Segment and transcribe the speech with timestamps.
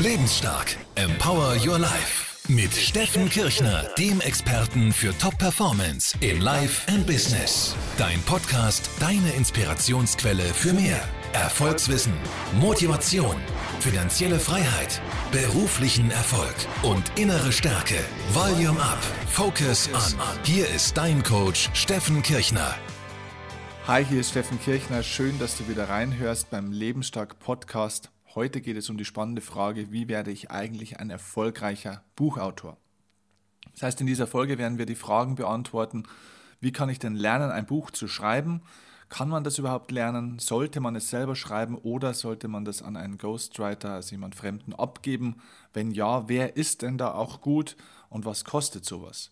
[0.00, 0.76] Lebensstark.
[0.96, 2.48] Empower Your Life.
[2.48, 7.76] Mit Steffen Kirchner, dem Experten für Top-Performance in Life and Business.
[7.96, 11.00] Dein Podcast, deine Inspirationsquelle für mehr.
[11.32, 12.12] Erfolgswissen,
[12.60, 13.36] Motivation,
[13.78, 17.96] finanzielle Freiheit, beruflichen Erfolg und innere Stärke.
[18.32, 20.18] Volume Up, Focus On.
[20.42, 22.74] Hier ist dein Coach Steffen Kirchner.
[23.86, 25.02] Hi, hier ist Steffen Kirchner.
[25.02, 28.10] Schön, dass du wieder reinhörst beim Lebensstark Podcast.
[28.34, 32.76] Heute geht es um die spannende Frage, wie werde ich eigentlich ein erfolgreicher Buchautor?
[33.74, 36.02] Das heißt, in dieser Folge werden wir die Fragen beantworten,
[36.58, 38.62] wie kann ich denn lernen, ein Buch zu schreiben?
[39.08, 40.40] Kann man das überhaupt lernen?
[40.40, 44.74] Sollte man es selber schreiben oder sollte man das an einen Ghostwriter, also jemand Fremden,
[44.74, 45.36] abgeben?
[45.72, 47.76] Wenn ja, wer ist denn da auch gut
[48.08, 49.30] und was kostet sowas?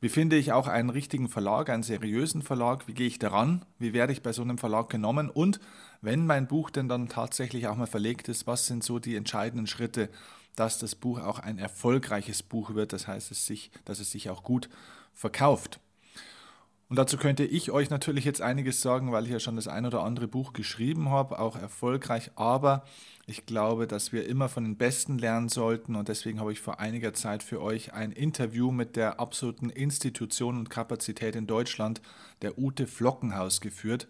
[0.00, 2.88] Wie finde ich auch einen richtigen Verlag, einen seriösen Verlag?
[2.88, 3.64] Wie gehe ich daran?
[3.78, 5.30] Wie werde ich bei so einem Verlag genommen?
[5.30, 5.60] Und
[6.02, 9.66] wenn mein Buch denn dann tatsächlich auch mal verlegt ist, was sind so die entscheidenden
[9.66, 10.10] Schritte,
[10.56, 12.92] dass das Buch auch ein erfolgreiches Buch wird?
[12.92, 14.68] Das heißt, es sich, dass es sich auch gut
[15.14, 15.80] verkauft.
[16.88, 19.86] Und dazu könnte ich euch natürlich jetzt einiges sagen, weil ich ja schon das ein
[19.86, 22.32] oder andere Buch geschrieben habe, auch erfolgreich.
[22.34, 22.84] Aber
[23.26, 25.96] ich glaube, dass wir immer von den Besten lernen sollten.
[25.96, 30.58] Und deswegen habe ich vor einiger Zeit für euch ein Interview mit der absoluten Institution
[30.58, 32.02] und Kapazität in Deutschland,
[32.42, 34.06] der Ute Flockenhaus, geführt.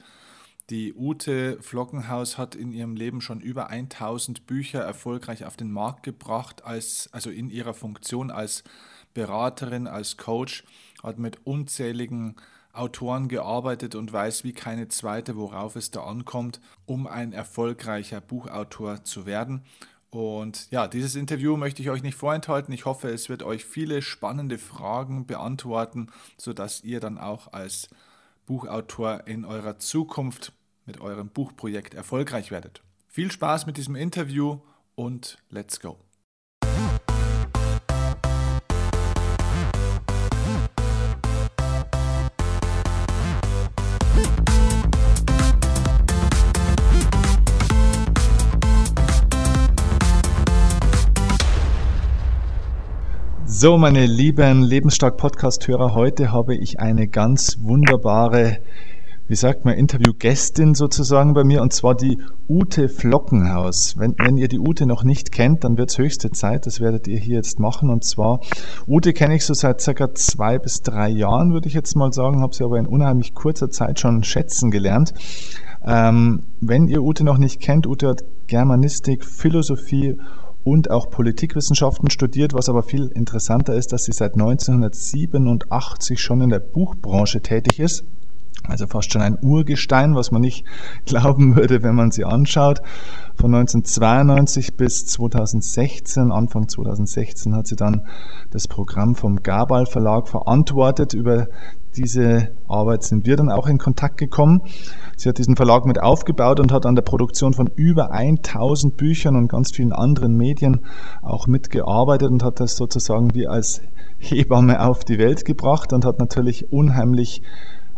[0.73, 6.03] Die Ute Flockenhaus hat in ihrem Leben schon über 1000 Bücher erfolgreich auf den Markt
[6.03, 8.64] gebracht, als, also in ihrer Funktion als
[9.12, 10.64] Beraterin, als Coach,
[11.03, 12.37] hat mit unzähligen
[12.73, 19.05] Autoren gearbeitet und weiß wie keine zweite, worauf es da ankommt, um ein erfolgreicher Buchautor
[19.05, 19.64] zu werden.
[20.09, 22.73] Und ja, dieses Interview möchte ich euch nicht vorenthalten.
[22.73, 26.07] Ich hoffe, es wird euch viele spannende Fragen beantworten,
[26.39, 27.91] sodass ihr dann auch als
[28.47, 30.55] Buchautor in eurer Zukunft
[30.86, 32.83] mit eurem Buchprojekt erfolgreich werdet.
[33.08, 34.61] Viel Spaß mit diesem Interview
[34.94, 35.98] und let's go.
[53.62, 58.58] So, meine lieben Lebensstark Podcast-Hörer, heute habe ich eine ganz wunderbare,
[59.28, 62.18] wie sagt man, Interviewgästin sozusagen bei mir, und zwar die
[62.48, 63.96] Ute Flockenhaus.
[63.96, 67.08] Wenn, wenn ihr die Ute noch nicht kennt, dann wird es höchste Zeit, das werdet
[67.08, 67.88] ihr hier jetzt machen.
[67.88, 68.40] Und zwar,
[68.86, 72.40] Ute kenne ich so seit circa zwei bis drei Jahren, würde ich jetzt mal sagen,
[72.40, 75.14] habe sie aber in unheimlich kurzer Zeit schon schätzen gelernt.
[75.84, 80.18] Ähm, wenn ihr Ute noch nicht kennt, Ute hat Germanistik, Philosophie
[80.64, 86.50] und auch Politikwissenschaften studiert, was aber viel interessanter ist, dass sie seit 1987 schon in
[86.50, 88.04] der Buchbranche tätig ist.
[88.68, 90.64] Also fast schon ein Urgestein, was man nicht
[91.05, 92.80] glauben würde, wenn man sie anschaut.
[93.34, 98.06] Von 1992 bis 2016, Anfang 2016, hat sie dann
[98.51, 101.14] das Programm vom Gabal Verlag verantwortet.
[101.14, 101.48] Über
[101.96, 104.62] diese Arbeit sind wir dann auch in Kontakt gekommen.
[105.17, 109.36] Sie hat diesen Verlag mit aufgebaut und hat an der Produktion von über 1000 Büchern
[109.36, 110.80] und ganz vielen anderen Medien
[111.20, 113.83] auch mitgearbeitet und hat das sozusagen wie als
[114.18, 117.42] Hebamme auf die Welt gebracht und hat natürlich unheimlich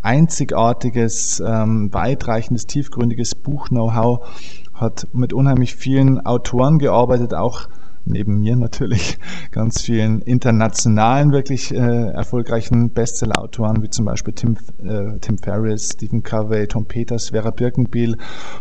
[0.05, 4.27] einzigartiges, ähm, weitreichendes, tiefgründiges Buch-Know-how,
[4.73, 7.67] hat mit unheimlich vielen Autoren gearbeitet, auch
[8.05, 9.17] neben mir natürlich
[9.51, 16.21] ganz vielen internationalen, wirklich äh, erfolgreichen Bestseller-Autoren, wie zum Beispiel Tim, äh, Tim Ferriss, Stephen
[16.21, 18.17] Covey, Tom Peters, Vera Birkenbiel,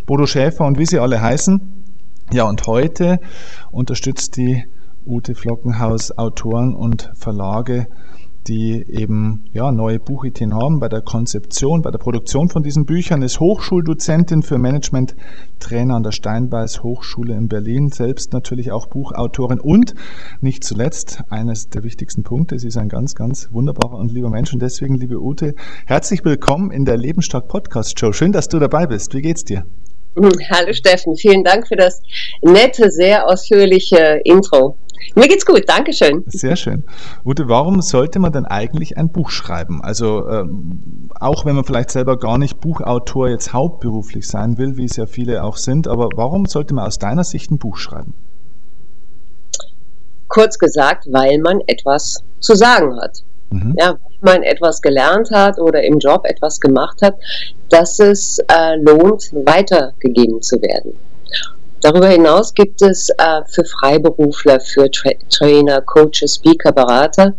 [0.06, 1.60] Bodo Schäfer und wie sie alle heißen.
[2.32, 3.20] Ja, und heute
[3.70, 4.64] unterstützt die
[5.06, 7.86] Ute Flockenhaus Autoren und Verlage
[8.46, 13.22] die eben ja, neue Buchideen haben bei der Konzeption, bei der Produktion von diesen Büchern,
[13.22, 15.16] ist Hochschuldozentin für Management,
[15.60, 19.94] Trainer an der Steinbeis Hochschule in Berlin, selbst natürlich auch Buchautorin und
[20.40, 24.52] nicht zuletzt eines der wichtigsten Punkte, sie ist ein ganz, ganz wunderbarer und lieber Mensch
[24.52, 25.54] und deswegen, liebe Ute,
[25.86, 28.12] herzlich willkommen in der Lebensstark Podcast Show.
[28.12, 29.14] Schön, dass du dabei bist.
[29.14, 29.64] Wie geht's dir?
[30.16, 32.00] Hallo Steffen, vielen Dank für das
[32.40, 34.78] nette, sehr ausführliche Intro.
[35.14, 36.24] Mir geht's gut, Dankeschön.
[36.26, 36.84] Sehr schön.
[37.24, 39.82] Ute, warum sollte man denn eigentlich ein Buch schreiben?
[39.82, 44.84] Also ähm, auch wenn man vielleicht selber gar nicht Buchautor jetzt hauptberuflich sein will, wie
[44.84, 48.14] es ja viele auch sind, aber warum sollte man aus deiner Sicht ein Buch schreiben?
[50.28, 53.22] Kurz gesagt, weil man etwas zu sagen hat.
[53.50, 53.74] Mhm.
[53.78, 57.14] Ja, weil man etwas gelernt hat oder im Job etwas gemacht hat,
[57.68, 60.94] dass es äh, lohnt, weitergegeben zu werden.
[61.84, 67.34] Darüber hinaus gibt es äh, für Freiberufler, für Tra Trainer, Coaches, Speaker, Berater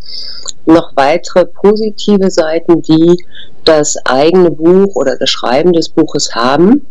[0.67, 3.25] noch weitere positive Seiten, die
[3.63, 6.85] das eigene Buch oder das Schreiben des Buches haben.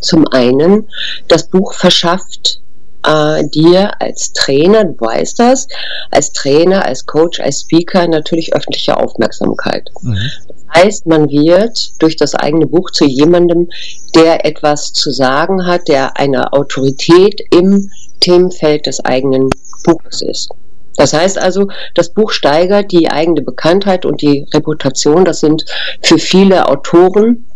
[0.00, 0.88] Zum einen,
[1.26, 2.60] das Buch verschafft
[3.04, 5.66] äh, dir als Trainer, du weißt das,
[6.12, 9.90] als Trainer, als Coach, als Speaker natürlich öffentliche Aufmerksamkeit.
[10.02, 10.30] Mhm.
[10.74, 13.68] Heißt, man wird durch das eigene Buch zu jemandem,
[14.14, 19.50] der etwas zu sagen hat, der eine Autorität im Themenfeld des eigenen
[19.84, 20.50] Buches ist.
[20.96, 25.24] Das heißt also, das Buch steigert die eigene Bekanntheit und die Reputation.
[25.24, 25.64] Das sind
[26.02, 27.46] für viele Autoren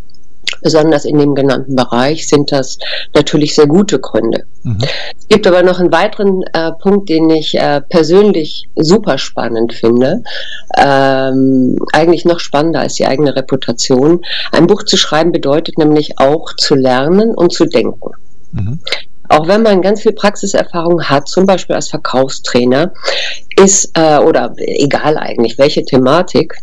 [0.61, 2.79] besonders in dem genannten Bereich sind das
[3.15, 4.45] natürlich sehr gute Gründe.
[4.63, 4.79] Mhm.
[5.19, 10.23] Es gibt aber noch einen weiteren äh, Punkt, den ich äh, persönlich super spannend finde,
[10.79, 14.21] ähm, eigentlich noch spannender als die eigene Reputation.
[14.53, 18.11] Ein Buch zu schreiben bedeutet nämlich auch zu lernen und zu denken.
[18.53, 18.81] Mhm
[19.33, 22.93] auch wenn man ganz viel Praxiserfahrung hat, zum Beispiel als Verkaufstrainer,
[23.57, 26.55] ist, äh, oder egal eigentlich welche Thematik,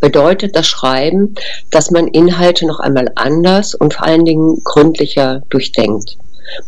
[0.00, 1.34] bedeutet das Schreiben,
[1.70, 6.16] dass man Inhalte noch einmal anders und vor allen Dingen gründlicher durchdenkt.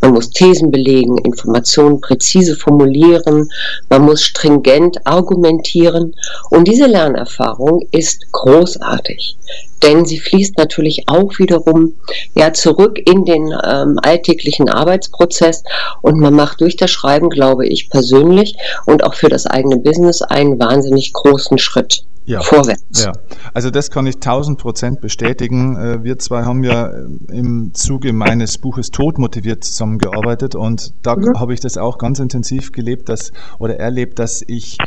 [0.01, 3.51] Man muss Thesen belegen, Informationen präzise formulieren,
[3.89, 6.15] man muss stringent argumentieren.
[6.51, 9.37] Und diese Lernerfahrung ist großartig,
[9.83, 11.95] denn sie fließt natürlich auch wiederum
[12.35, 15.65] ja zurück in den ähm, alltäglichen Arbeitsprozess
[16.03, 18.57] und man macht durch das Schreiben, glaube ich persönlich
[18.87, 22.41] und auch für das eigene Business einen wahnsinnig großen Schritt ja.
[22.43, 23.05] vorwärts.
[23.05, 23.13] Ja,
[23.53, 25.77] also das kann ich tausend Prozent bestätigen.
[25.77, 26.91] Äh, wir zwei haben ja
[27.29, 31.39] im Zuge meines Buches Tod motiviert zusammengearbeitet und da mhm.
[31.39, 34.79] habe ich das auch ganz intensiv gelebt, dass oder erlebt, dass ich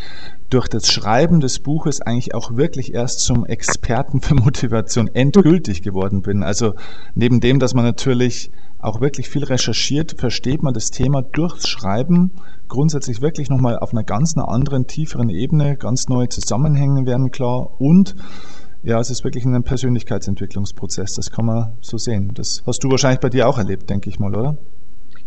[0.50, 6.22] durch das Schreiben des Buches eigentlich auch wirklich erst zum Experten für Motivation endgültig geworden
[6.22, 6.44] bin.
[6.44, 6.76] Also
[7.16, 12.32] neben dem, dass man natürlich auch wirklich viel recherchiert, versteht man das Thema durchs Schreiben
[12.68, 17.80] grundsätzlich wirklich nochmal auf einer ganz einer anderen, tieferen Ebene, ganz neue Zusammenhänge werden klar
[17.80, 18.16] und
[18.84, 22.32] ja, es ist wirklich ein Persönlichkeitsentwicklungsprozess, das kann man so sehen.
[22.34, 24.58] Das hast du wahrscheinlich bei dir auch erlebt, denke ich mal, oder?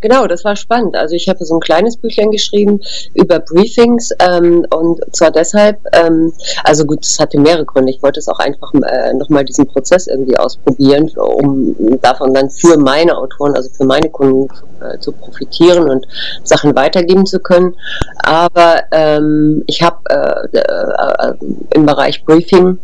[0.08, 0.94] Genau, das war spannend.
[0.94, 2.80] Also ich habe so ein kleines Büchlein geschrieben
[3.14, 6.32] über Briefings ähm, und zwar deshalb, ähm,
[6.62, 7.90] also gut, es hatte mehrere Gründe.
[7.90, 12.78] Ich wollte es auch einfach äh, nochmal diesen Prozess irgendwie ausprobieren, um davon dann für
[12.78, 14.46] meine Autoren, also für meine Kunden
[14.80, 16.06] äh, zu profitieren und
[16.44, 17.74] Sachen weitergeben zu können.
[18.18, 21.34] Aber ähm, ich habe äh, äh,
[21.74, 22.78] im Bereich Briefing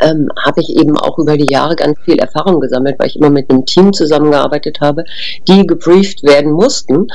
[0.00, 3.30] ähm, habe ich eben auch über die Jahre ganz viel Erfahrung gesammelt, weil ich immer
[3.30, 5.04] mit einem Team zusammengearbeitet habe,
[5.48, 7.06] die gebrieft werden mussten.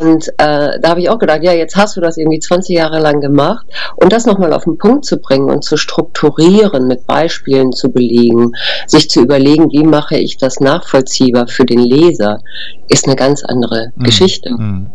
[0.00, 3.00] Und äh, da habe ich auch gedacht, ja, jetzt hast du das irgendwie 20 Jahre
[3.00, 3.66] lang gemacht
[3.96, 8.52] und das nochmal auf den Punkt zu bringen und zu strukturieren, mit Beispielen zu belegen,
[8.86, 12.40] sich zu überlegen, wie mache ich das nachvollziehbar für den Leser,
[12.88, 14.04] ist eine ganz andere mhm.
[14.04, 14.50] Geschichte.
[14.50, 14.90] Mhm.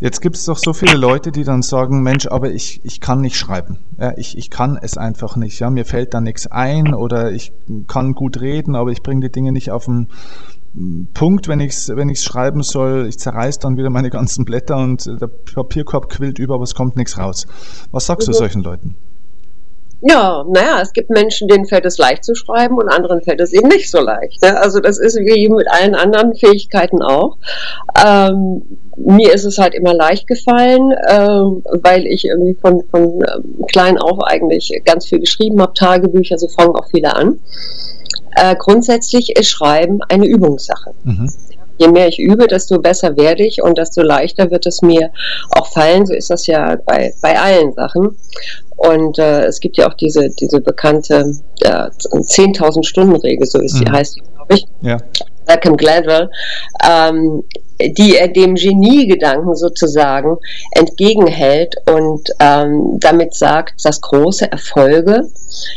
[0.00, 3.20] Jetzt gibt es doch so viele Leute, die dann sagen, Mensch, aber ich, ich kann
[3.20, 3.78] nicht schreiben.
[3.98, 5.58] Ja, ich, ich kann es einfach nicht.
[5.58, 7.52] Ja, mir fällt da nichts ein oder ich
[7.86, 10.08] kann gut reden, aber ich bringe die Dinge nicht auf den
[11.14, 13.06] Punkt, wenn ich es wenn ich's schreiben soll.
[13.08, 16.96] Ich zerreiß dann wieder meine ganzen Blätter und der Papierkorb quillt über, aber es kommt
[16.96, 17.46] nichts raus.
[17.90, 18.32] Was sagst mhm.
[18.32, 18.96] du solchen Leuten?
[20.00, 23.52] Ja, naja, es gibt Menschen, denen fällt es leicht zu schreiben und anderen fällt es
[23.52, 24.40] eben nicht so leicht.
[24.42, 24.56] Ne?
[24.56, 27.36] Also das ist wie mit allen anderen Fähigkeiten auch.
[28.06, 28.62] Ähm,
[28.96, 33.98] mir ist es halt immer leicht gefallen, ähm, weil ich irgendwie von, von ähm, klein
[33.98, 37.40] auf eigentlich ganz viel geschrieben habe, Tagebücher, so fangen auch viele an.
[38.36, 40.92] Äh, grundsätzlich ist Schreiben eine Übungssache.
[41.02, 41.28] Mhm
[41.78, 45.10] je mehr ich übe, desto besser werde ich und desto leichter wird es mir
[45.50, 46.06] auch fallen.
[46.06, 48.18] So ist das ja bei, bei allen Sachen.
[48.78, 51.32] Und äh, es gibt ja auch diese, diese bekannte
[51.62, 53.92] äh, 10.000 Stunden Regel, so ist die, mhm.
[53.92, 54.66] heißt die, glaube ich.
[54.82, 54.98] Ja.
[55.48, 56.30] Malcolm Gladwell,
[56.86, 57.42] ähm,
[57.80, 60.36] die er dem Geniegedanken sozusagen
[60.72, 65.28] entgegenhält und ähm, damit sagt, dass große Erfolge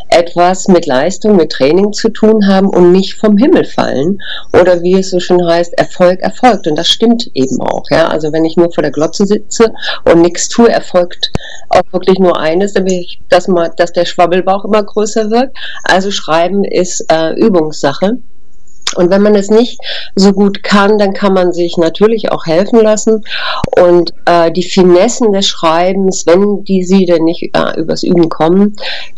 [0.10, 4.18] etwas mit Leistung, mit Training zu tun haben und nicht vom Himmel fallen.
[4.54, 6.68] Oder wie es so schön heißt, Erfolg erfolgt.
[6.68, 7.84] Und das stimmt eben auch.
[7.92, 8.08] Ja?
[8.08, 9.72] Also wenn ich nur vor der Glotze sitze
[10.06, 11.32] und nichts tue, erfolgt
[11.70, 15.52] auch wirklich nur eines, nämlich dass, man, dass der Schwabbelbauch immer größer wird.
[15.84, 18.18] Also Schreiben ist äh, Übungssache.
[18.96, 19.80] Und wenn man es nicht
[20.16, 23.24] so gut kann, dann kann man sich natürlich auch helfen lassen.
[23.78, 28.76] Und äh, die Finessen des Schreibens, wenn die sie denn nicht äh, übers Üben kommen,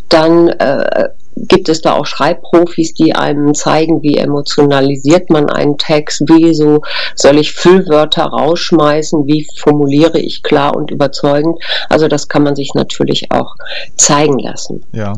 [0.08, 6.22] dann äh, gibt es da auch Schreibprofis, die einem zeigen, wie emotionalisiert man einen Text,
[6.28, 6.80] wie so
[7.14, 11.58] soll ich Füllwörter rausschmeißen, wie formuliere ich klar und überzeugend.
[11.88, 13.54] Also das kann man sich natürlich auch
[13.96, 14.84] zeigen lassen.
[14.92, 15.14] Ja.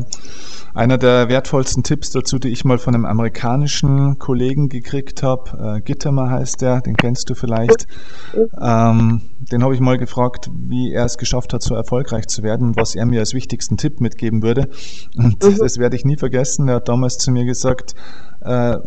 [0.77, 5.81] Einer der wertvollsten Tipps dazu, die ich mal von einem amerikanischen Kollegen gekriegt habe, äh,
[5.81, 7.87] Gittemer heißt der, den kennst du vielleicht.
[8.61, 12.67] Ähm, den habe ich mal gefragt, wie er es geschafft hat, so erfolgreich zu werden
[12.67, 14.69] und was er mir als wichtigsten Tipp mitgeben würde.
[15.15, 15.57] Und mhm.
[15.57, 16.67] das werde ich nie vergessen.
[16.67, 17.95] Er hat damals zu mir gesagt,
[18.41, 18.77] äh,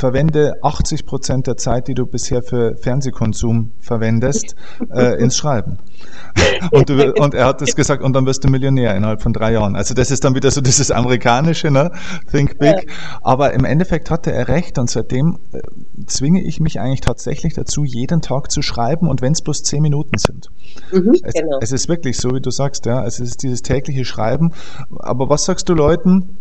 [0.00, 4.56] verwende 80 Prozent der Zeit, die du bisher für Fernsehkonsum verwendest,
[4.92, 5.78] äh, ins Schreiben.
[6.70, 9.52] Und, du, und er hat das gesagt, und dann wirst du Millionär innerhalb von drei
[9.52, 9.76] Jahren.
[9.76, 11.90] Also das ist dann wieder so dieses amerikanische, ne?
[12.30, 12.90] Think big.
[13.22, 15.60] Aber im Endeffekt hatte er recht und seitdem äh,
[16.06, 19.82] zwinge ich mich eigentlich tatsächlich dazu, jeden Tag zu schreiben und wenn es bloß zehn
[19.82, 20.48] Minuten sind.
[20.92, 21.58] Mhm, es, genau.
[21.60, 23.04] es ist wirklich so, wie du sagst, ja.
[23.04, 24.52] Es ist dieses tägliche Schreiben.
[24.98, 26.36] Aber was sagst du Leuten,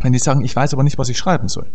[0.00, 1.66] wenn die sagen, ich weiß aber nicht, was ich schreiben soll?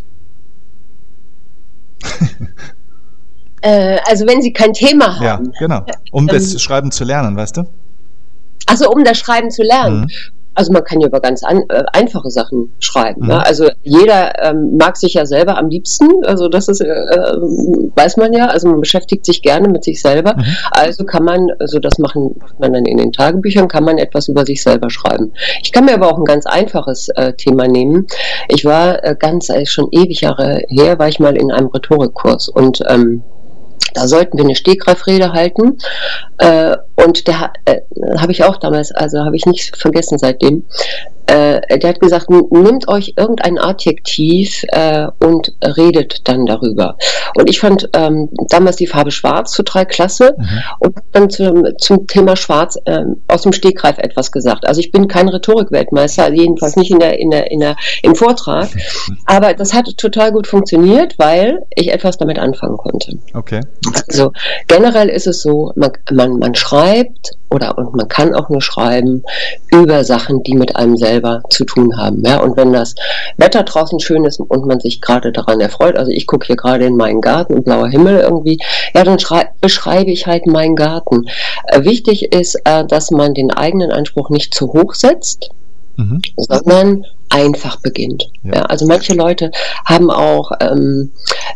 [3.62, 5.46] Äh, also wenn sie kein Thema haben.
[5.46, 5.86] Ja, genau.
[6.12, 7.64] Um das ähm, Schreiben zu lernen, weißt du?
[8.68, 10.02] Also um das Schreiben zu lernen.
[10.02, 10.08] Mhm.
[10.56, 13.22] Also man kann ja über ganz an, äh, einfache Sachen schreiben.
[13.22, 13.28] Mhm.
[13.28, 13.46] Ne?
[13.46, 16.26] Also jeder ähm, mag sich ja selber am liebsten.
[16.26, 18.48] Also das ist, äh, weiß man ja.
[18.48, 20.36] Also man beschäftigt sich gerne mit sich selber.
[20.38, 20.44] Mhm.
[20.72, 24.46] Also kann man, also das machen man dann in den Tagebüchern, kann man etwas über
[24.46, 25.34] sich selber schreiben.
[25.62, 28.08] Ich kann mir aber auch ein ganz einfaches äh, Thema nehmen.
[28.48, 32.50] Ich war äh, ganz, äh, schon ewig Jahre her, war ich mal in einem Rhetorikkurs
[32.50, 33.24] und ähm,
[33.96, 35.78] da sollten wir eine Stegreifrede halten.
[36.38, 37.82] Äh, und da äh,
[38.18, 40.66] habe ich auch damals, also habe ich nicht vergessen seitdem,
[41.28, 46.98] äh, der hat gesagt, nimmt euch irgendein Adjektiv äh, und redet dann darüber.
[47.36, 50.60] Und ich fand ähm, damals die Farbe Schwarz total klasse mhm.
[50.80, 54.68] und dann zum, zum Thema Schwarz ähm, aus dem Stegreif etwas gesagt.
[54.68, 58.70] Also ich bin kein Rhetorikweltmeister, jedenfalls nicht in der, in der, in der, im Vortrag,
[59.26, 63.18] aber das hat total gut funktioniert, weil ich etwas damit anfangen konnte.
[63.34, 63.62] Okay.
[64.08, 64.32] Also
[64.68, 69.24] generell ist es so, man, man, man schreibt oder und man kann auch nur schreiben
[69.72, 72.24] über Sachen, die mit einem selber zu tun haben.
[72.26, 72.96] Ja, und wenn das
[73.38, 76.86] Wetter draußen schön ist und man sich gerade daran erfreut, also ich gucke hier gerade
[76.86, 78.60] in meinen Garten und blauer Himmel irgendwie,
[78.94, 79.18] ja, dann
[79.62, 81.26] beschreibe ich halt meinen Garten.
[81.68, 85.50] Äh, wichtig ist, äh, dass man den eigenen Anspruch nicht zu hoch setzt,
[85.98, 86.22] mhm.
[86.38, 88.24] sondern einfach beginnt.
[88.44, 88.56] Ja.
[88.56, 88.62] ja.
[88.64, 89.52] also manche Leute
[89.86, 91.12] haben auch, ähm,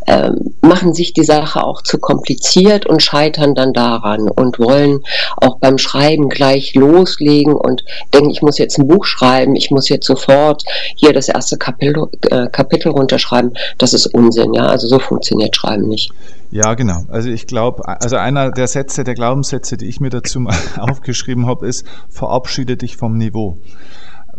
[0.07, 5.01] ähm, machen sich die Sache auch zu kompliziert und scheitern dann daran und wollen
[5.37, 7.83] auch beim Schreiben gleich loslegen und
[8.13, 10.63] denken, ich muss jetzt ein Buch schreiben, ich muss jetzt sofort
[10.95, 13.53] hier das erste Kapitel, äh, Kapitel runterschreiben.
[13.77, 14.67] Das ist Unsinn, ja.
[14.67, 16.11] Also so funktioniert Schreiben nicht.
[16.51, 17.03] Ja, genau.
[17.09, 21.45] Also ich glaube, also einer der Sätze, der Glaubenssätze, die ich mir dazu mal aufgeschrieben
[21.45, 23.57] habe, ist, verabschiede dich vom Niveau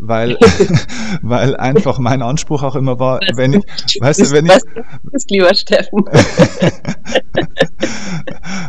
[0.00, 0.36] weil,
[1.22, 3.64] weil einfach mein Anspruch auch immer war, wenn ich,
[4.00, 4.52] weißt du, wenn ich,
[5.12, 6.04] das lieber Steffen.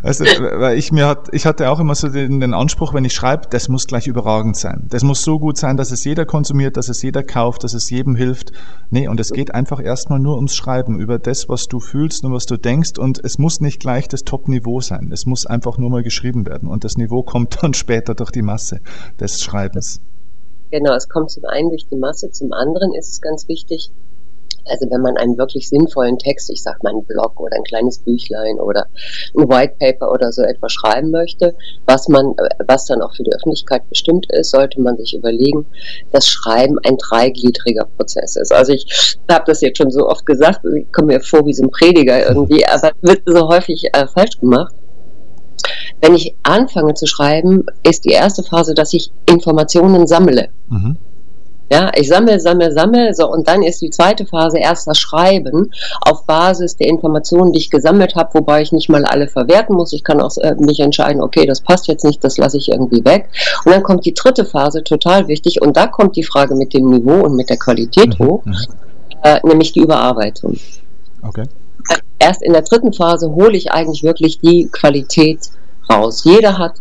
[0.03, 0.25] weißt du,
[0.59, 3.47] weil ich mir hat, ich hatte auch immer so den, den Anspruch, wenn ich schreibe,
[3.49, 4.87] das muss gleich überragend sein.
[4.89, 7.89] Das muss so gut sein, dass es jeder konsumiert, dass es jeder kauft, dass es
[7.89, 8.51] jedem hilft.
[8.89, 12.33] Nee, und es geht einfach erstmal nur ums Schreiben, über das, was du fühlst und
[12.33, 15.09] was du denkst und es muss nicht gleich das Top-Niveau sein.
[15.11, 18.41] Es muss einfach nur mal geschrieben werden und das Niveau kommt dann später durch die
[18.41, 18.81] Masse
[19.19, 20.01] des Schreibens.
[20.71, 23.91] Genau, es kommt zum einen durch die Masse, zum anderen ist es ganz wichtig,
[24.69, 27.99] also wenn man einen wirklich sinnvollen Text, ich sag mal einen Blog oder ein kleines
[27.99, 28.87] Büchlein oder
[29.35, 32.35] ein White Paper oder so etwas schreiben möchte, was man,
[32.65, 35.65] was dann auch für die Öffentlichkeit bestimmt ist, sollte man sich überlegen,
[36.11, 38.53] dass Schreiben ein dreigliedriger Prozess ist.
[38.53, 41.63] Also ich habe das jetzt schon so oft gesagt, ich komme mir vor wie so
[41.63, 44.73] ein Prediger irgendwie, aber wird so häufig äh, falsch gemacht.
[46.01, 50.49] Wenn ich anfange zu schreiben, ist die erste Phase, dass ich Informationen sammle.
[50.69, 50.97] Mhm.
[51.71, 55.71] Ja, ich sammle, sammle, sammle, so und dann ist die zweite Phase erst das Schreiben
[56.01, 59.93] auf Basis der Informationen, die ich gesammelt habe, wobei ich nicht mal alle verwerten muss.
[59.93, 63.05] Ich kann auch äh, mich entscheiden, okay, das passt jetzt nicht, das lasse ich irgendwie
[63.05, 63.29] weg.
[63.63, 66.89] Und dann kommt die dritte Phase, total wichtig, und da kommt die Frage mit dem
[66.89, 68.25] Niveau und mit der Qualität mhm.
[68.25, 68.55] hoch, mhm.
[69.23, 70.57] äh, nämlich die Überarbeitung.
[71.25, 71.43] Okay.
[72.19, 75.39] Erst in der dritten Phase hole ich eigentlich wirklich die Qualität
[75.89, 76.23] raus.
[76.23, 76.73] Jeder hat,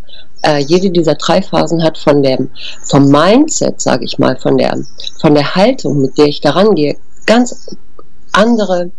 [0.43, 2.51] äh, jede dieser drei Phasen hat von dem,
[2.83, 4.77] vom Mindset, sage ich mal, von der,
[5.21, 7.77] von der Haltung, mit der ich daran gehe, ganz
[8.33, 8.91] andere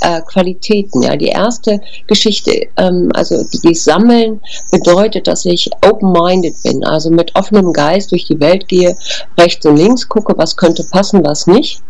[0.00, 1.02] äh, Qualitäten.
[1.02, 7.10] Ja, die erste Geschichte, ähm, also die, die Sammeln, bedeutet, dass ich open-minded bin, also
[7.10, 8.96] mit offenem Geist durch die Welt gehe,
[9.38, 11.82] rechts und links gucke, was könnte passen, was nicht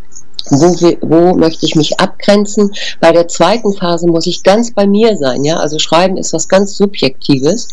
[0.50, 2.72] wo, wo möchte ich mich abgrenzen.
[3.00, 5.44] Bei der zweiten Phase muss ich ganz bei mir sein.
[5.44, 5.58] Ja?
[5.58, 7.68] Also Schreiben ist was ganz Subjektives.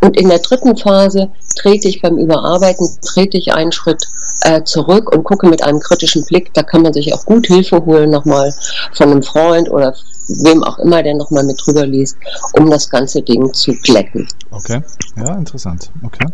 [0.00, 4.08] Und in der dritten Phase trete ich beim Überarbeiten, trete ich einen Schritt
[4.42, 6.52] äh, zurück und gucke mit einem kritischen Blick.
[6.54, 8.52] Da kann man sich auch gut Hilfe holen, nochmal
[8.92, 9.94] von einem Freund oder
[10.28, 12.16] wem auch immer, der nochmal mit drüber liest,
[12.58, 14.26] um das ganze Ding zu glätten.
[14.50, 14.80] Okay,
[15.16, 15.90] ja, interessant.
[16.02, 16.26] Okay.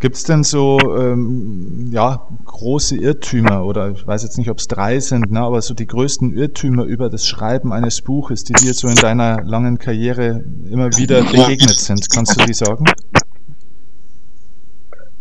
[0.00, 4.66] Gibt es denn so ähm, ja, große Irrtümer oder ich weiß jetzt nicht, ob es
[4.66, 8.74] drei sind, ne, aber so die größten Irrtümer über das Schreiben eines Buches, die dir
[8.74, 12.10] so in deiner langen Karriere immer wieder begegnet sind?
[12.10, 12.84] Kannst du die sagen?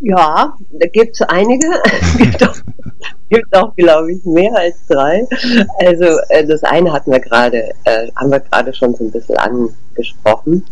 [0.02, 1.68] Ja, da gibt es einige.
[3.30, 5.26] gibt auch, glaube ich, mehr als drei.
[5.80, 9.38] Also äh, das eine hatten wir gerade, äh, haben wir gerade schon so ein bisschen
[9.38, 10.66] angesprochen.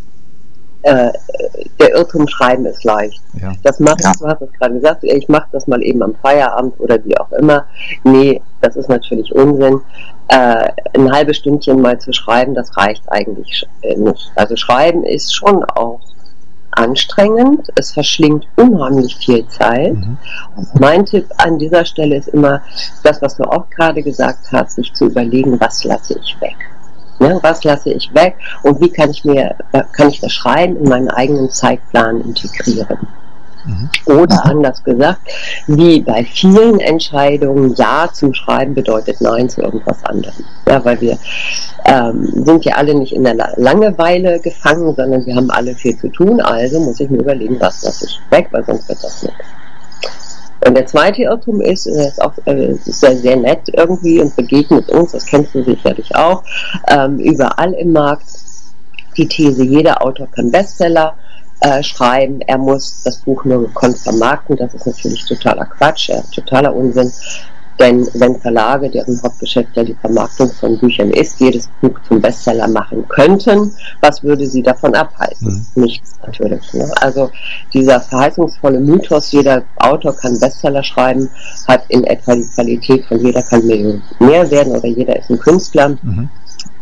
[0.82, 1.12] Äh,
[1.80, 3.22] der Irrtum schreiben ist leicht.
[3.42, 3.52] Ja.
[3.64, 4.14] Das macht, ja.
[4.18, 7.32] du hast es gerade gesagt, ich mache das mal eben am Feierabend oder wie auch
[7.34, 7.66] immer.
[8.04, 9.82] Nee, das ist natürlich Unsinn.
[10.30, 14.32] Äh, ein halbes Stündchen mal zu schreiben, das reicht eigentlich äh, nicht.
[14.36, 16.00] Also schreiben ist schon auch
[16.80, 19.94] anstrengend, es verschlingt unheimlich viel Zeit.
[19.94, 20.18] Mhm.
[20.80, 22.62] Mein Tipp an dieser Stelle ist immer,
[23.04, 26.56] das, was du auch gerade gesagt hast, sich zu überlegen, was lasse ich weg.
[27.20, 29.54] Ne, was lasse ich weg und wie kann ich mir,
[29.92, 32.98] kann ich das Schreiben in meinen eigenen Zeitplan integrieren?
[33.70, 33.90] Mhm.
[34.20, 35.22] Oder anders gesagt,
[35.68, 40.44] wie bei vielen Entscheidungen Ja zum Schreiben bedeutet Nein zu irgendwas anderem.
[40.68, 41.18] Ja, weil wir
[41.86, 46.10] ähm, sind ja alle nicht in der Langeweile gefangen, sondern wir haben alle viel zu
[46.10, 46.42] tun.
[46.42, 49.40] Also muss ich mir überlegen, was lasse ich weg, weil sonst wird das nichts.
[50.66, 55.14] Und der zweite Irrtum ist, ist auch äh, sehr, sehr nett irgendwie und begegnet uns,
[55.14, 56.44] das kennst du sicherlich auch,
[56.90, 58.28] ähm, überall im Markt
[59.16, 61.16] die These, jeder Autor kann Bestseller
[61.62, 64.56] äh, schreiben, er muss das Buch nur gekonnt vermarkten.
[64.58, 67.12] Das ist natürlich totaler Quatsch, ja, totaler Unsinn.
[67.80, 72.68] Denn wenn Verlage, deren Hauptgeschäft ja die Vermarktung von Büchern ist, jedes Buch zum Bestseller
[72.68, 75.66] machen könnten, was würde sie davon abhalten?
[75.76, 75.84] Mhm.
[75.84, 76.74] Nichts natürlich.
[76.74, 76.92] Ne?
[77.00, 77.32] Also
[77.74, 81.30] dieser verheißungsvolle Mythos, jeder Autor kann Bestseller schreiben,
[81.70, 85.90] hat in etwa die Qualität von jeder kann Millionär werden oder jeder ist ein Künstler.
[85.90, 86.30] Mhm.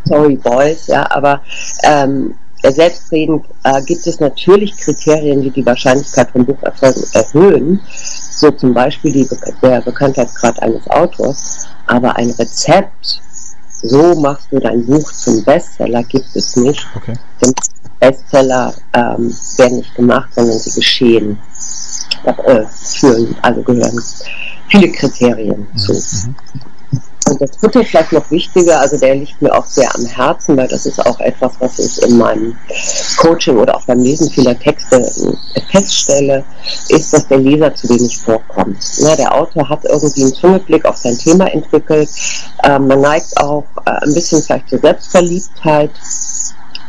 [0.04, 1.42] Sorry Boys, ja, aber
[1.84, 2.34] ähm,
[2.72, 7.80] selbstredend äh, gibt es natürlich Kriterien, die die Wahrscheinlichkeit von Bucherfolgen erhöhen,
[8.30, 9.28] so zum Beispiel die,
[9.62, 13.20] der Bekanntheitsgrad eines Autors, aber ein Rezept,
[13.82, 16.86] so machst du dein Buch zum Bestseller, gibt es nicht.
[16.96, 17.14] Okay.
[17.42, 17.52] Denn
[18.00, 21.38] Bestseller ähm, werden nicht gemacht, sondern sie geschehen.
[22.24, 24.02] Äh, führen, also gehören
[24.68, 25.78] viele Kriterien mhm.
[25.78, 25.92] zu.
[25.92, 26.34] Mhm.
[27.28, 30.68] Und das dritte vielleicht noch wichtiger, also der liegt mir auch sehr am Herzen, weil
[30.68, 32.56] das ist auch etwas, was ich in meinem
[33.18, 36.44] Coaching oder auch beim Lesen vieler Texte äh, feststelle,
[36.88, 38.78] ist, dass der Leser zu wenig vorkommt.
[38.98, 42.08] Ja, der Autor hat irgendwie einen Zungeblick auf sein Thema entwickelt.
[42.64, 45.90] Ähm, man neigt auch äh, ein bisschen vielleicht zur Selbstverliebtheit.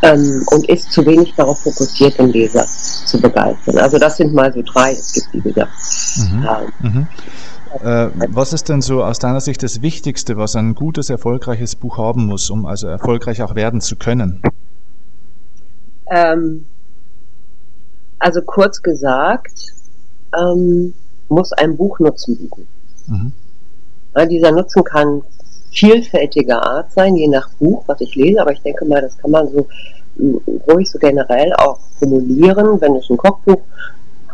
[0.01, 2.65] Ähm, und ist zu wenig darauf fokussiert, den Leser
[3.05, 3.79] zu begeistern.
[3.79, 5.67] Also das sind mal so drei, es gibt die wieder.
[6.15, 6.47] Mhm.
[6.47, 7.07] Ähm, mhm.
[7.83, 11.97] Äh, was ist denn so aus deiner Sicht das Wichtigste, was ein gutes, erfolgreiches Buch
[11.97, 14.41] haben muss, um also erfolgreich auch werden zu können?
[16.09, 16.65] Ähm,
[18.17, 19.73] also kurz gesagt,
[20.37, 20.93] ähm,
[21.29, 22.67] muss ein Buch Nutzen bieten.
[23.07, 23.31] Mhm.
[24.15, 25.21] Ja, dieser Nutzen kann
[25.71, 29.31] vielfältiger Art sein, je nach Buch, was ich lese, aber ich denke mal, das kann
[29.31, 29.67] man so
[30.67, 33.61] ruhig so generell auch formulieren, wenn ich ein Kochbuch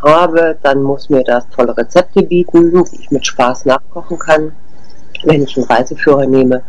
[0.02, 4.52] habe, dann muss mir das tolle Rezepte bieten, die ich mit Spaß nachkochen kann.
[5.24, 6.62] Wenn ich einen Reiseführer nehme,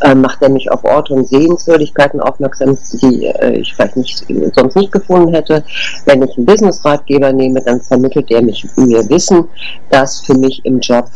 [0.00, 4.74] äh, macht er mich auf Orte und Sehenswürdigkeiten aufmerksam, die äh, ich vielleicht nicht, sonst
[4.74, 5.64] nicht gefunden hätte.
[6.04, 9.48] Wenn ich einen Business-Ratgeber nehme, dann vermittelt er mich, mir Wissen,
[9.90, 11.08] das für mich im Job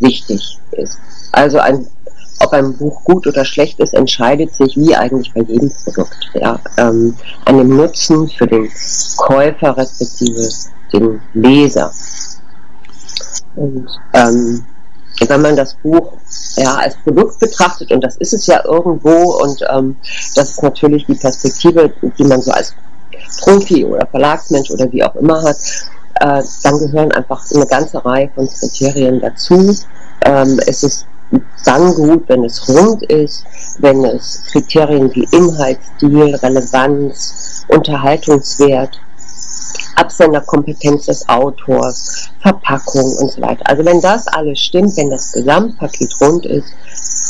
[0.00, 0.98] wichtig ist.
[1.32, 1.86] Also ein,
[2.40, 6.30] ob ein Buch gut oder schlecht ist, entscheidet sich wie eigentlich bei jedem Produkt.
[6.34, 8.70] Ja, ähm, an dem Nutzen für den
[9.16, 10.48] Käufer respektive
[10.94, 11.92] den Leser.
[13.56, 14.64] Und ähm,
[15.28, 16.12] wenn man das Buch
[16.56, 19.96] ja als Produkt betrachtet, und das ist es ja irgendwo, und ähm,
[20.34, 22.74] das ist natürlich die Perspektive, die man so als
[23.40, 25.56] Profi oder Verlagsmensch oder wie auch immer hat,
[26.20, 29.76] äh, dann gehören einfach eine ganze Reihe von Kriterien dazu.
[30.24, 31.06] Ähm, es ist
[31.64, 33.44] dann gut, wenn es rund ist,
[33.78, 39.00] wenn es Kriterien wie Inhalt, Stil, Relevanz, Unterhaltungswert
[39.96, 43.62] Absenderkompetenz des Autors, Verpackung und so weiter.
[43.66, 46.72] Also wenn das alles stimmt, wenn das Gesamtpaket rund ist,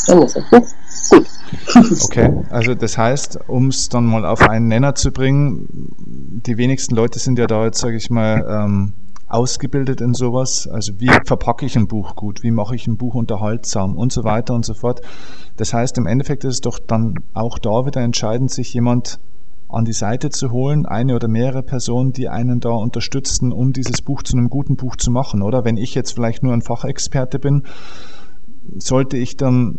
[0.07, 0.63] dann ist es gut.
[2.03, 5.67] Okay, also das heißt, um es dann mal auf einen Nenner zu bringen,
[6.45, 8.93] die wenigsten Leute sind ja da jetzt, sage ich mal, ähm,
[9.27, 10.67] ausgebildet in sowas.
[10.67, 14.23] Also wie verpacke ich ein Buch gut, wie mache ich ein Buch unterhaltsam und so
[14.23, 15.01] weiter und so fort.
[15.57, 19.19] Das heißt, im Endeffekt ist es doch dann auch da wieder entscheidend, sich jemand
[19.67, 24.01] an die Seite zu holen, eine oder mehrere Personen, die einen da unterstützen, um dieses
[24.01, 25.65] Buch zu einem guten Buch zu machen, oder?
[25.65, 27.63] Wenn ich jetzt vielleicht nur ein Fachexperte bin,
[28.77, 29.77] sollte ich dann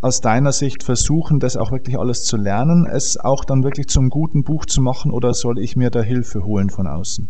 [0.00, 4.08] aus deiner Sicht versuchen, das auch wirklich alles zu lernen, es auch dann wirklich zum
[4.08, 7.28] guten Buch zu machen, oder soll ich mir da Hilfe holen von außen?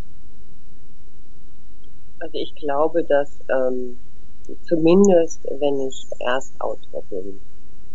[2.20, 3.98] Also ich glaube, dass ähm,
[4.66, 7.40] zumindest, wenn ich Erstautor bin,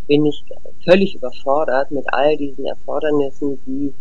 [0.10, 0.43] bin ich
[0.84, 3.93] völlig überfordert mit all diesen Erfordernissen, die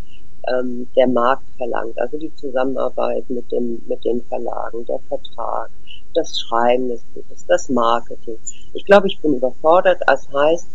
[0.51, 1.97] ähm, der Markt verlangt.
[1.99, 5.69] Also die Zusammenarbeit mit, dem, mit den Verlagen, der Vertrag,
[6.15, 8.37] das Schreiben des Buches, das Marketing.
[8.73, 10.01] Ich glaube, ich bin überfordert.
[10.07, 10.67] Das heißt,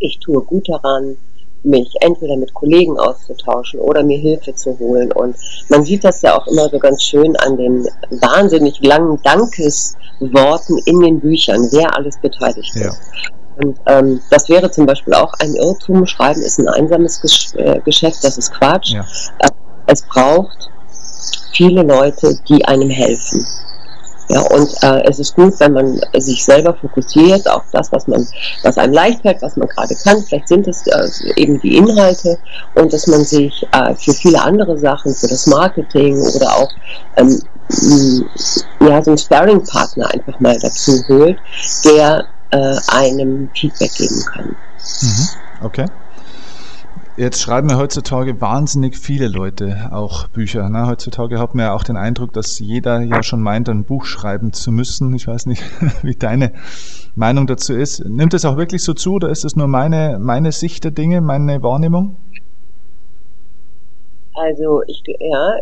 [0.00, 1.16] ich tue gut daran,
[1.62, 5.12] mich entweder mit Kollegen auszutauschen oder mir Hilfe zu holen.
[5.12, 5.36] Und
[5.68, 11.00] man sieht das ja auch immer so ganz schön an den wahnsinnig langen Dankesworten in
[11.00, 13.00] den Büchern, wer alles beteiligt ist.
[13.56, 16.06] Und ähm, das wäre zum Beispiel auch ein Irrtum.
[16.06, 18.92] Schreiben ist ein einsames äh, Geschäft, das ist Quatsch.
[18.92, 19.00] Ja.
[19.38, 19.48] Äh,
[19.86, 20.70] es braucht
[21.52, 23.46] viele Leute, die einem helfen.
[24.28, 28.26] Ja, und äh, es ist gut, wenn man sich selber fokussiert auf das, was man,
[28.64, 30.20] was einem leicht fällt, was man gerade kann.
[30.22, 32.36] Vielleicht sind es äh, eben die Inhalte
[32.74, 36.70] und dass man sich äh, für viele andere Sachen, für das Marketing oder auch
[37.16, 37.40] ähm,
[38.80, 41.38] ja, so einen Sparring-Partner einfach mal dazu holt,
[41.84, 44.56] der äh, einem Feedback geben kann.
[45.02, 45.28] Mhm.
[45.62, 45.86] Okay.
[47.16, 50.68] Jetzt schreiben ja heutzutage wahnsinnig viele Leute auch Bücher.
[50.68, 50.86] Ne?
[50.86, 54.52] Heutzutage hat man ja auch den Eindruck, dass jeder ja schon meint, ein Buch schreiben
[54.52, 55.14] zu müssen.
[55.14, 55.62] Ich weiß nicht,
[56.02, 56.52] wie deine
[57.14, 58.04] Meinung dazu ist.
[58.04, 61.22] Nimmt es auch wirklich so zu oder ist es nur meine, meine Sicht der Dinge,
[61.22, 62.16] meine Wahrnehmung?
[64.34, 65.54] Also ich ja,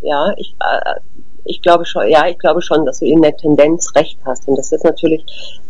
[0.00, 1.00] ja, ich, äh,
[1.44, 4.48] ich glaube schon, ja, ich glaube schon, dass du in der Tendenz recht hast.
[4.48, 5.24] Und das ist natürlich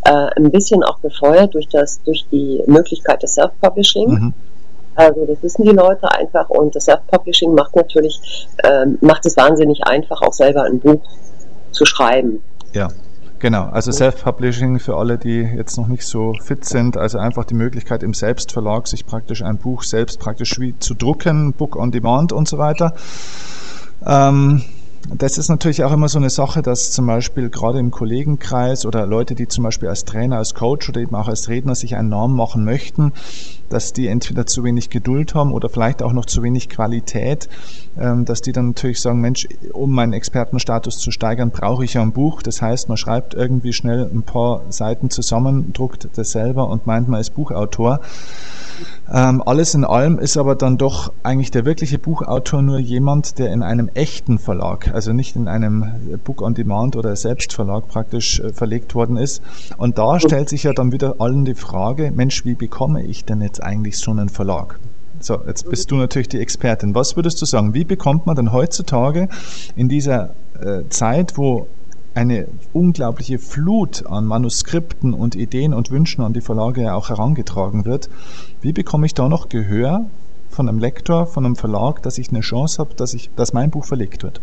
[0.05, 4.09] äh, ein bisschen auch befeuert durch das, durch die Möglichkeit des Self-Publishing.
[4.09, 4.35] Mhm
[4.97, 9.81] also das wissen die Leute einfach und das Self-Publishing macht natürlich, ähm, macht es wahnsinnig
[9.87, 11.03] einfach, auch selber ein Buch
[11.73, 12.43] zu schreiben.
[12.73, 12.89] Ja.
[13.41, 17.55] Genau, also Self-Publishing für alle, die jetzt noch nicht so fit sind, also einfach die
[17.55, 22.33] Möglichkeit im Selbstverlag sich praktisch ein Buch selbst praktisch wie zu drucken, Book on Demand
[22.33, 22.95] und so weiter.
[24.07, 24.63] Ähm,
[25.13, 29.07] das ist natürlich auch immer so eine Sache, dass zum Beispiel gerade im Kollegenkreis oder
[29.07, 32.09] Leute, die zum Beispiel als Trainer, als Coach oder eben auch als Redner sich einen
[32.09, 33.13] Namen machen möchten,
[33.69, 37.49] dass die entweder zu wenig Geduld haben oder vielleicht auch noch zu wenig Qualität,
[37.99, 42.03] ähm, dass die dann natürlich sagen, Mensch, um meinen Expertenstatus zu steigern, brauche ich ja
[42.03, 42.43] ein Buch.
[42.43, 47.09] Das heißt, man schreibt irgendwie schnell ein paar Seiten zusammen, druckt das selber und meint,
[47.09, 48.01] man ist Buchautor.
[49.13, 53.53] Ähm, alles in allem ist aber dann doch eigentlich der wirkliche Buchautor nur jemand, der
[53.53, 58.53] in einem echten Verlag, also nicht in einem Book on Demand oder Selbstverlag praktisch äh,
[58.53, 59.43] verlegt worden ist.
[59.77, 63.43] Und da stellt sich ja dann wieder allen die Frage, Mensch, wie bekomme ich denn
[63.43, 64.79] jetzt eigentlich so einen Verlag?
[65.21, 66.95] So, jetzt bist du natürlich die Expertin.
[66.95, 67.73] Was würdest du sagen?
[67.73, 69.29] Wie bekommt man denn heutzutage
[69.77, 71.67] in dieser äh, Zeit, wo
[72.15, 77.85] eine unglaubliche Flut an Manuskripten und Ideen und Wünschen an die Verlage ja auch herangetragen
[77.85, 78.09] wird.
[78.61, 80.07] Wie bekomme ich da noch Gehör
[80.49, 83.71] von einem Lektor, von einem Verlag, dass ich eine Chance habe, dass, ich, dass mein
[83.71, 84.41] Buch verlegt wird?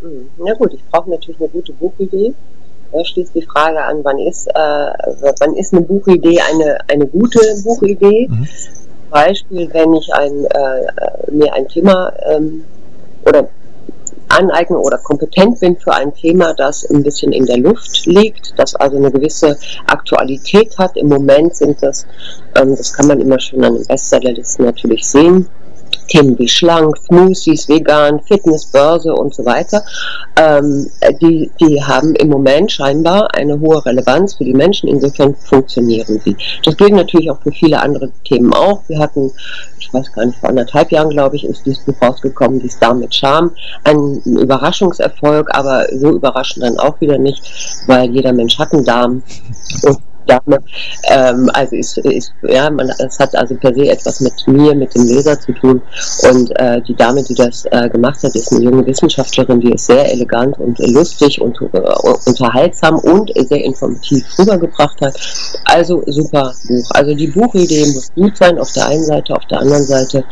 [0.00, 2.34] Hm, na gut, ich brauche natürlich eine gute Buchidee.
[2.92, 4.52] Da schließt die Frage an, wann ist, äh,
[5.40, 8.28] wann ist eine Buchidee eine, eine gute Buchidee?
[8.28, 8.48] Mhm.
[9.10, 12.64] Beispiel, wenn ich ein, äh, mir ein Thema ähm,
[13.24, 13.48] oder
[14.28, 18.74] aneigne oder kompetent bin für ein Thema, das ein bisschen in der Luft liegt, das
[18.74, 19.56] also eine gewisse
[19.86, 20.96] Aktualität hat.
[20.96, 22.06] Im Moment sind das,
[22.56, 25.48] ähm, das kann man immer schon an den Bestsellerlisten natürlich sehen,
[26.08, 29.82] Themen wie schlank, Smoothies, vegan, Fitness, Börse und so weiter,
[30.36, 34.88] ähm, die, die haben im Moment scheinbar eine hohe Relevanz für die Menschen.
[34.88, 36.36] Insofern funktionieren sie.
[36.64, 38.82] Das gilt natürlich auch für viele andere Themen auch.
[38.88, 39.32] Wir hatten,
[39.78, 42.94] ich weiß gar nicht, vor anderthalb Jahren, glaube ich, ist dieses Buch rausgekommen, die Star
[42.94, 43.52] mit Charme.
[43.84, 47.42] Ein Überraschungserfolg, aber so überraschend dann auch wieder nicht,
[47.86, 49.22] weil jeder Mensch hat einen Darm.
[49.84, 50.58] Und Dame.
[51.10, 54.94] Ähm, also ist, ist, ja, man, es hat also per se etwas mit mir, mit
[54.94, 55.82] dem Leser zu tun.
[56.30, 59.86] Und äh, die Dame, die das äh, gemacht hat, ist eine junge Wissenschaftlerin, die ist
[59.86, 61.80] sehr elegant und lustig und äh,
[62.26, 65.16] unterhaltsam und sehr informativ rübergebracht hat.
[65.64, 66.90] Also super Buch.
[66.90, 70.24] Also die Buchidee muss gut sein auf der einen Seite, auf der anderen Seite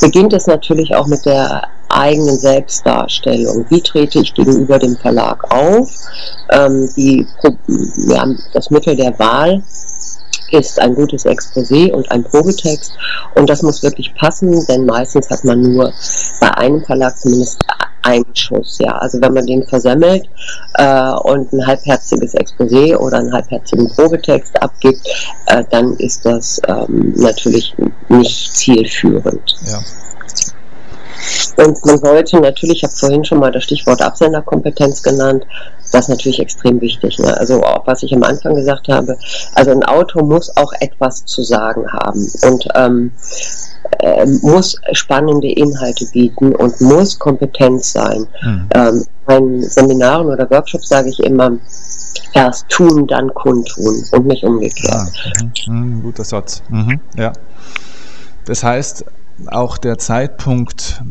[0.00, 1.62] beginnt es natürlich auch mit der
[1.94, 3.66] eigenen Selbstdarstellung.
[3.70, 5.90] Wie trete ich gegenüber dem Verlag auf?
[6.50, 7.26] Ähm, die,
[8.08, 9.62] ja, das Mittel der Wahl
[10.50, 12.92] ist ein gutes Exposé und ein Probetext
[13.34, 15.92] und das muss wirklich passen, denn meistens hat man nur
[16.40, 17.64] bei einem Verlag zumindest
[18.02, 18.78] einen Schuss.
[18.78, 20.28] Ja, also wenn man den versemmelt
[20.74, 25.00] äh, und ein halbherziges Exposé oder einen halbherzigen Probetext abgibt,
[25.46, 27.74] äh, dann ist das ähm, natürlich
[28.08, 29.56] nicht zielführend.
[29.66, 29.78] Ja.
[31.56, 35.46] Und man sollte natürlich, ich habe vorhin schon mal das Stichwort Absenderkompetenz genannt,
[35.92, 37.18] das ist natürlich extrem wichtig.
[37.18, 37.36] Ne?
[37.36, 39.16] Also auch was ich am Anfang gesagt habe,
[39.54, 43.12] also ein Autor muss auch etwas zu sagen haben und ähm,
[44.00, 48.26] äh, muss spannende Inhalte bieten und muss kompetent sein.
[48.42, 48.68] Mhm.
[48.74, 51.52] Ähm, in Seminaren oder Workshops sage ich immer,
[52.34, 54.92] erst tun, dann kundtun und nicht umgekehrt.
[54.92, 55.06] Ah,
[55.68, 55.74] mhm.
[55.74, 56.62] Mhm, guter Satz.
[56.68, 57.00] Mhm.
[57.16, 57.32] Ja.
[58.44, 59.04] Das heißt,
[59.46, 61.02] auch der Zeitpunkt,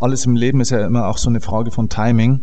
[0.00, 2.40] alles im Leben ist ja immer auch so eine Frage von Timing.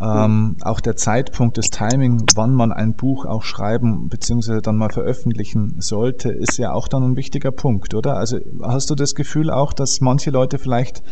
[0.00, 4.62] Ähm, auch der Zeitpunkt, das Timing, wann man ein Buch auch schreiben bzw.
[4.62, 8.16] dann mal veröffentlichen sollte, ist ja auch dann ein wichtiger Punkt, oder?
[8.16, 11.02] Also hast du das Gefühl auch, dass manche Leute vielleicht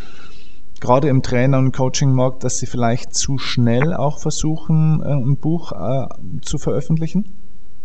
[0.80, 5.72] gerade im Trainer- und Coaching-Markt, dass sie vielleicht zu schnell auch versuchen, äh, ein Buch
[5.72, 6.06] äh,
[6.40, 7.26] zu veröffentlichen?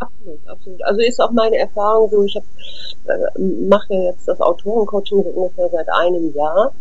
[0.03, 0.83] Absolut, absolut.
[0.83, 6.33] Also ist auch meine Erfahrung so, ich äh, mache jetzt das Autorencoaching ungefähr seit einem
[6.33, 6.71] Jahr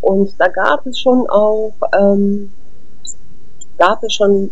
[0.00, 2.50] und da gab es schon auch ähm,
[3.80, 4.50] gab es schon,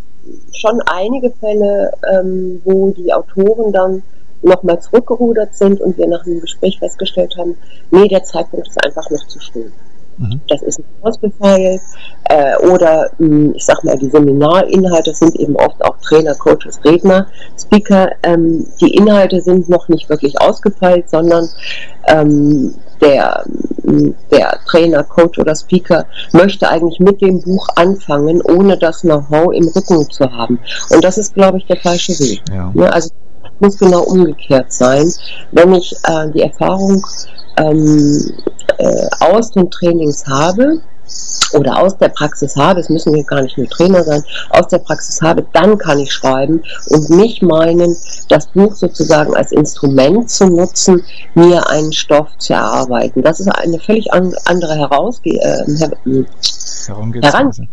[0.52, 4.02] schon einige Fälle, ähm, wo die Autoren dann
[4.42, 7.56] nochmal zurückgerudert sind und wir nach einem Gespräch festgestellt haben,
[7.90, 9.70] nee, der Zeitpunkt ist einfach noch zu früh.
[10.18, 10.40] Mhm.
[10.48, 11.80] Das ist nicht ausgefeilt.
[12.24, 16.80] Äh, oder mh, hm, ich sag mal, die Seminarinhalte sind eben oft auch Trainer, Coaches,
[16.84, 17.26] Redner,
[17.58, 18.10] Speaker.
[18.22, 21.48] Ähm, die Inhalte sind noch nicht wirklich ausgefeilt, sondern
[22.08, 23.44] ähm, der,
[24.30, 29.68] der Trainer, Coach oder Speaker möchte eigentlich mit dem Buch anfangen, ohne das Know-how im
[29.68, 30.58] Rücken zu haben.
[30.90, 32.42] Und das ist, glaube ich, der falsche Weg.
[32.50, 32.72] Ja.
[32.74, 33.10] Ja, also
[33.60, 35.12] muss genau umgekehrt sein.
[35.52, 37.04] Wenn ich äh, die Erfahrung
[37.58, 38.32] ähm,
[38.78, 40.80] äh, aus den Trainings habe,
[41.52, 44.78] oder aus der Praxis habe, es müssen ja gar nicht nur Trainer sein, aus der
[44.78, 47.96] Praxis habe, dann kann ich schreiben und nicht meinen,
[48.28, 51.02] das Buch sozusagen als Instrument zu nutzen,
[51.34, 53.22] mir einen Stoff zu erarbeiten.
[53.22, 55.90] Das ist eine völlig an, andere Herausge äh, her
[56.86, 57.66] Herangehensweise.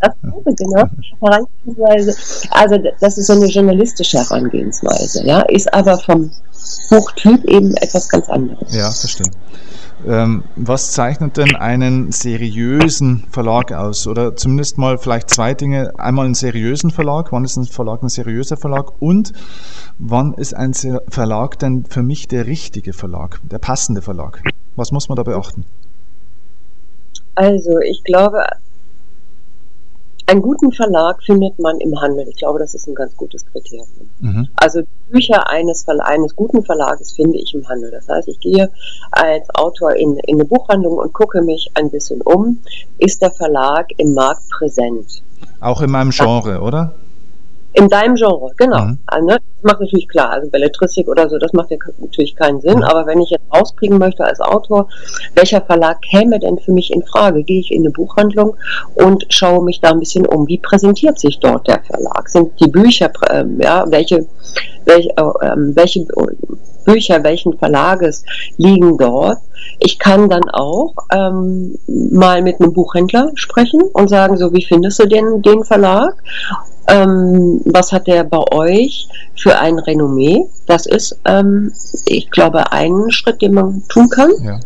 [0.00, 0.12] Das
[0.56, 0.84] genau,
[1.20, 2.16] Herangehensweise.
[2.50, 6.30] Also das ist so eine journalistische Herangehensweise, ja, ist aber vom
[6.88, 8.74] Buchtyp eben etwas ganz anderes.
[8.74, 9.30] Ja, verstehe.
[10.06, 14.06] Ähm, was zeichnet denn einen seriösen Verlag aus?
[14.06, 15.92] Oder zumindest mal vielleicht zwei Dinge.
[15.98, 17.32] Einmal einen seriösen Verlag.
[17.32, 18.92] Wann ist ein Verlag ein seriöser Verlag?
[19.00, 19.32] Und
[19.98, 24.42] wann ist ein Verlag denn für mich der richtige Verlag, der passende Verlag?
[24.76, 25.66] Was muss man da beachten?
[27.34, 28.44] Also, ich glaube,
[30.30, 32.26] einen guten Verlag findet man im Handel.
[32.28, 33.86] Ich glaube, das ist ein ganz gutes Kriterium.
[34.20, 34.48] Mhm.
[34.54, 37.90] Also Bücher eines, eines guten Verlages finde ich im Handel.
[37.90, 38.70] Das heißt, ich gehe
[39.10, 42.60] als Autor in, in eine Buchhandlung und gucke mich ein bisschen um.
[42.98, 45.22] Ist der Verlag im Markt präsent?
[45.60, 46.94] Auch in meinem Genre, oder?
[47.72, 48.82] In deinem Genre, genau.
[48.82, 48.98] Mhm.
[49.06, 52.78] Also, das macht natürlich klar, also Belletristik oder so, das macht ja natürlich keinen Sinn,
[52.78, 52.84] mhm.
[52.84, 54.88] aber wenn ich jetzt rauskriegen möchte als Autor,
[55.34, 58.56] welcher Verlag käme denn für mich in Frage, gehe ich in eine Buchhandlung
[58.94, 60.48] und schaue mich da ein bisschen um.
[60.48, 62.28] Wie präsentiert sich dort der Verlag?
[62.28, 64.26] Sind die Bücher, äh, ja, welche,
[64.84, 66.06] welche, äh, welche
[66.84, 68.24] Bücher welchen Verlages
[68.56, 69.38] liegen dort?
[69.78, 74.98] Ich kann dann auch ähm, mal mit einem Buchhändler sprechen und sagen, so wie findest
[74.98, 76.14] du denn den Verlag?
[76.90, 80.44] Ähm, was hat der bei euch für ein Renommee?
[80.66, 81.72] Das ist, ähm,
[82.06, 84.30] ich glaube, ein Schritt, den man tun kann.
[84.42, 84.60] Ja.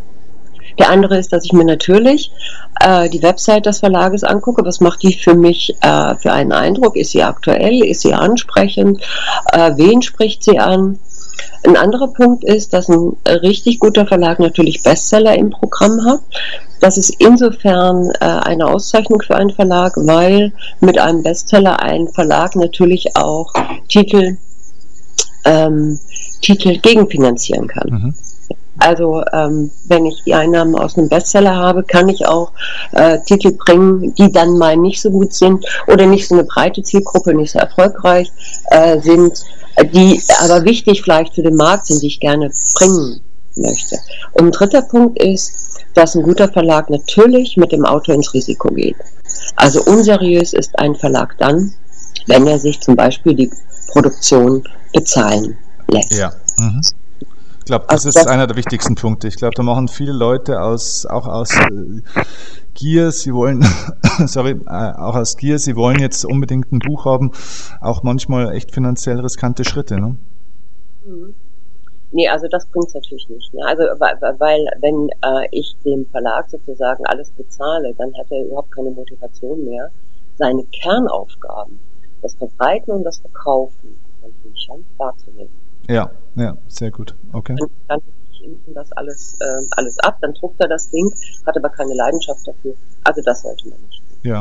[0.78, 2.32] Der andere ist, dass ich mir natürlich
[2.80, 4.64] äh, die Website des Verlages angucke.
[4.64, 6.96] Was macht die für mich äh, für einen Eindruck?
[6.96, 7.84] Ist sie aktuell?
[7.84, 9.00] Ist sie ansprechend?
[9.52, 10.98] Äh, wen spricht sie an?
[11.66, 16.20] Ein anderer Punkt ist, dass ein richtig guter Verlag natürlich Bestseller im Programm hat.
[16.84, 22.56] Das ist insofern äh, eine Auszeichnung für einen Verlag, weil mit einem Bestseller ein Verlag
[22.56, 23.50] natürlich auch
[23.88, 24.36] Titel,
[25.46, 25.98] ähm,
[26.42, 27.88] Titel gegenfinanzieren kann.
[27.88, 28.14] Mhm.
[28.76, 32.52] Also ähm, wenn ich die Einnahmen aus einem Bestseller habe, kann ich auch
[32.92, 36.82] äh, Titel bringen, die dann mal nicht so gut sind oder nicht so eine breite
[36.82, 38.30] Zielgruppe, nicht so erfolgreich
[38.72, 39.42] äh, sind,
[39.94, 43.22] die aber wichtig vielleicht für den Markt sind, die ich gerne bringen
[43.56, 43.96] möchte.
[44.32, 48.68] Und ein dritter Punkt ist, dass ein guter Verlag natürlich mit dem Autor ins Risiko
[48.68, 48.96] geht.
[49.56, 51.72] Also unseriös ist ein Verlag dann,
[52.26, 53.50] wenn er sich zum Beispiel die
[53.92, 55.56] Produktion bezahlen
[55.88, 56.12] lässt.
[56.12, 56.32] Ja.
[56.58, 56.80] Mhm.
[57.60, 59.26] Ich glaube, das also ist das einer der wichtigsten Punkte.
[59.26, 62.02] Ich glaube, da machen viele Leute aus, auch aus äh,
[62.74, 63.64] Gier, sie wollen,
[64.26, 67.30] sorry, äh, auch aus Gier, sie wollen jetzt unbedingt ein Buch haben,
[67.80, 70.16] auch manchmal echt finanziell riskante Schritte, ne?
[71.06, 71.34] Mhm.
[72.14, 73.52] Nee, also das bringt es natürlich nicht.
[73.52, 73.60] Ne?
[73.66, 78.70] Also weil, weil wenn äh, ich dem Verlag sozusagen alles bezahle, dann hat er überhaupt
[78.70, 79.90] keine Motivation mehr,
[80.36, 81.80] seine Kernaufgaben,
[82.22, 85.50] das Verbreiten und das Verkaufen von Büchern wahrzunehmen.
[85.88, 87.16] Ja, ja, sehr gut.
[87.32, 87.56] Okay.
[87.58, 88.00] Dann, dann
[88.44, 91.12] ihm das alles, äh, alles ab, dann druckt er das Ding,
[91.44, 92.74] hat aber keine Leidenschaft dafür.
[93.02, 94.02] Also das sollte man nicht.
[94.24, 94.40] Ja.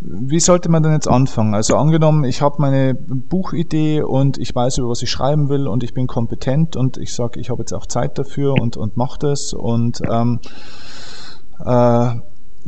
[0.00, 1.54] Wie sollte man denn jetzt anfangen?
[1.54, 5.84] Also angenommen, ich habe meine Buchidee und ich weiß, über was ich schreiben will und
[5.84, 9.18] ich bin kompetent und ich sage, ich habe jetzt auch Zeit dafür und, und mache
[9.20, 10.40] das und ähm,
[11.64, 12.14] äh,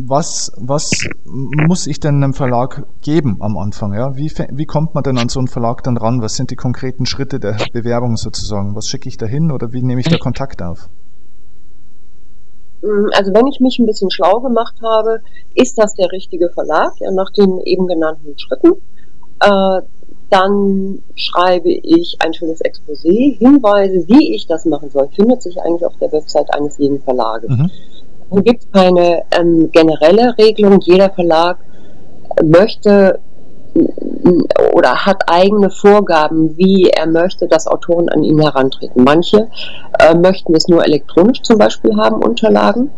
[0.00, 3.92] was, was muss ich denn einem Verlag geben am Anfang?
[3.92, 4.16] Ja?
[4.16, 6.22] Wie, wie kommt man denn an so einen Verlag dann ran?
[6.22, 8.76] Was sind die konkreten Schritte der Bewerbung sozusagen?
[8.76, 10.88] Was schicke ich da hin oder wie nehme ich da Kontakt auf?
[12.82, 15.20] Mm, also wenn ich mich ein bisschen schlau gemacht habe,
[15.54, 18.74] ist das der richtige Verlag, ja, nach den eben genannten Schritten.
[19.40, 19.82] Äh,
[20.30, 23.38] dann schreibe ich ein schönes Exposé.
[23.38, 27.48] Hinweise, wie ich das machen soll, findet sich eigentlich auf der Website eines jeden Verlages.
[27.48, 27.70] Mhm.
[28.30, 30.80] Hier gibt es keine ähm, generelle Regelung.
[30.82, 31.58] Jeder Verlag
[32.44, 33.20] möchte
[34.72, 39.04] oder hat eigene Vorgaben, wie er möchte, dass Autoren an ihn herantreten.
[39.04, 39.48] Manche
[39.98, 42.90] äh, möchten es nur elektronisch zum Beispiel haben, Unterlagen.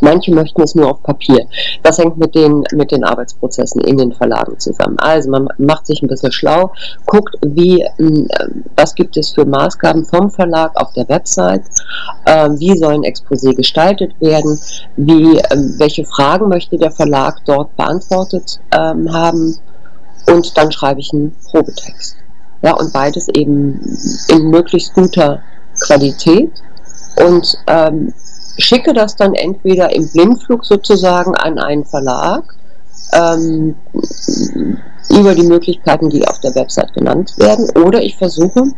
[0.00, 1.46] Manche möchten es nur auf Papier.
[1.82, 4.98] Das hängt mit den, mit den Arbeitsprozessen in den Verlagen zusammen.
[4.98, 6.72] Also man macht sich ein bisschen schlau,
[7.06, 8.26] guckt, wie, äh,
[8.76, 11.62] was gibt es für Maßgaben vom Verlag auf der Website,
[12.26, 14.58] äh, wie soll ein Exposé gestaltet werden,
[14.96, 19.56] wie, äh, welche Fragen möchte der Verlag dort beantwortet ähm, haben
[20.26, 22.16] und dann schreibe ich einen Probetext.
[22.62, 23.80] Ja, und beides eben
[24.28, 25.42] in möglichst guter
[25.80, 26.50] Qualität
[27.26, 28.14] und ähm,
[28.58, 32.44] schicke das dann entweder im Blindflug sozusagen an einen Verlag
[33.12, 33.74] ähm,
[35.10, 38.72] über die Möglichkeiten, die auf der Website genannt werden, oder ich versuche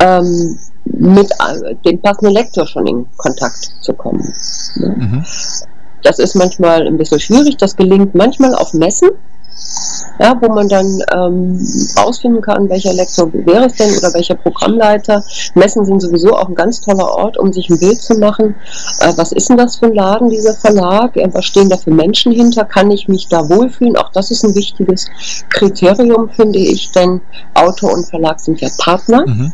[0.00, 4.32] ähm, mit äh, dem passenden Lektor schon in Kontakt zu kommen.
[4.76, 4.88] Ja.
[4.88, 5.24] Mhm.
[6.02, 9.10] Das ist manchmal ein bisschen schwierig, das gelingt manchmal auf Messen
[10.20, 11.58] ja, wo man dann ähm,
[11.98, 15.24] rausfinden kann, welcher Lektor wäre es denn oder welcher Programmleiter.
[15.54, 18.54] Messen sind sowieso auch ein ganz toller Ort, um sich ein Bild zu machen.
[19.00, 21.16] Äh, was ist denn das für ein Laden, dieser Verlag?
[21.16, 22.64] Äh, was stehen da für Menschen hinter?
[22.64, 23.96] Kann ich mich da wohlfühlen?
[23.96, 25.06] Auch das ist ein wichtiges
[25.48, 27.22] Kriterium, finde ich, denn
[27.54, 29.24] Autor und Verlag sind ja Partner.
[29.26, 29.52] Mhm.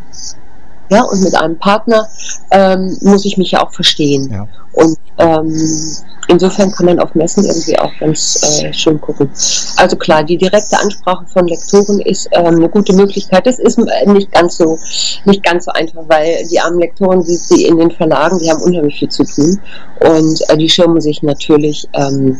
[0.89, 2.07] Ja, und mit einem Partner
[2.51, 4.31] ähm, muss ich mich ja auch verstehen.
[4.31, 4.47] Ja.
[4.73, 5.97] Und ähm,
[6.29, 9.31] insofern kann man auf Messen irgendwie auch ganz äh, schön gucken.
[9.77, 13.47] Also klar, die direkte Ansprache von Lektoren ist ähm, eine gute Möglichkeit.
[13.47, 14.79] Das ist äh, nicht ganz so
[15.25, 18.63] nicht ganz so einfach, weil die armen Lektoren, die, die in den Verlagen, die haben
[18.63, 19.59] unheimlich viel zu tun
[20.01, 22.39] und äh, die schirmen sich natürlich ähm,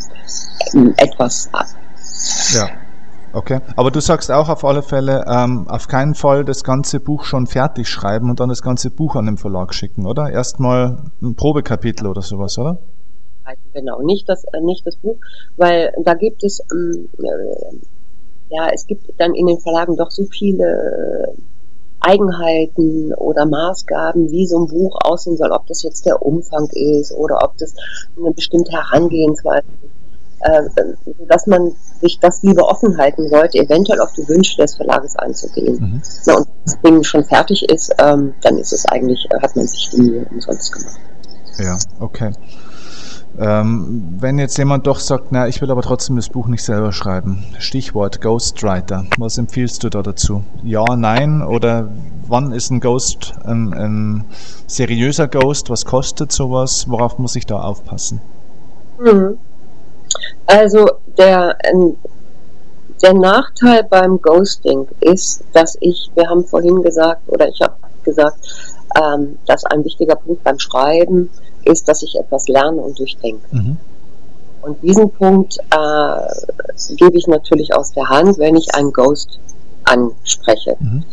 [0.99, 1.67] etwas ab.
[2.55, 2.69] Ja.
[3.37, 7.25] Okay, aber du sagst auch auf alle Fälle, ähm, auf keinen Fall das ganze Buch
[7.25, 10.31] schon fertig schreiben und dann das ganze Buch an den Verlag schicken, oder?
[10.31, 12.79] Erstmal ein Probekapitel oder sowas, oder?
[13.75, 15.19] Genau, nicht das, äh, nicht das Buch,
[15.59, 20.25] weil da gibt es, ähm, äh, ja, es gibt dann in den Verlagen doch so
[20.25, 21.35] viele
[22.01, 27.13] Eigenheiten oder Maßgaben, wie so ein Buch aussehen soll, ob das jetzt der Umfang ist
[27.13, 27.75] oder ob das
[28.17, 29.96] eine bestimmte Herangehensweise ist
[30.41, 30.63] äh,
[31.29, 35.79] dass man sich das lieber offen halten sollte, eventuell auf die Wünsche des Verlages einzugehen.
[35.81, 36.03] Mhm.
[36.27, 39.57] Na, und wenn das Ding schon fertig ist, ähm, dann ist es eigentlich, äh, hat
[39.57, 40.97] man sich die Mühe umsonst gemacht.
[41.59, 42.33] Ja, okay.
[43.39, 46.93] Ähm, wenn jetzt jemand doch sagt, na, ich will aber trotzdem das Buch nicht selber
[46.93, 47.45] schreiben.
[47.59, 49.05] Stichwort Ghostwriter.
[49.19, 50.43] Was empfiehlst du da dazu?
[50.63, 51.89] Ja, nein oder
[52.29, 54.25] wann ist ein Ghost ein, ein
[54.67, 55.69] seriöser Ghost?
[55.69, 56.87] Was kostet sowas?
[56.89, 58.21] Worauf muss ich da aufpassen?
[58.99, 59.39] Mhm.
[60.47, 60.87] Also
[61.19, 61.97] der, ähm,
[63.03, 67.75] der Nachteil beim Ghosting ist, dass ich, wir haben vorhin gesagt, oder ich habe
[68.05, 68.39] gesagt,
[69.01, 71.31] ähm, dass ein wichtiger Punkt beim Schreiben
[71.65, 73.45] ist, dass ich etwas lerne und durchdenke.
[73.51, 73.77] Mhm.
[74.63, 79.39] Und diesen Punkt äh, gebe ich natürlich aus der Hand, wenn ich einen Ghost
[79.85, 80.77] anspreche.
[80.81, 81.05] Mhm.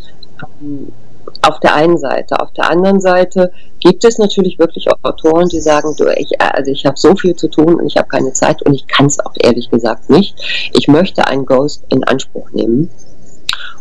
[1.46, 2.40] Auf der einen Seite.
[2.40, 6.72] Auf der anderen Seite gibt es natürlich wirklich auch Autoren, die sagen, du, ich, also
[6.72, 9.20] ich habe so viel zu tun und ich habe keine Zeit und ich kann es
[9.20, 10.72] auch ehrlich gesagt nicht.
[10.74, 12.90] Ich möchte einen Ghost in Anspruch nehmen.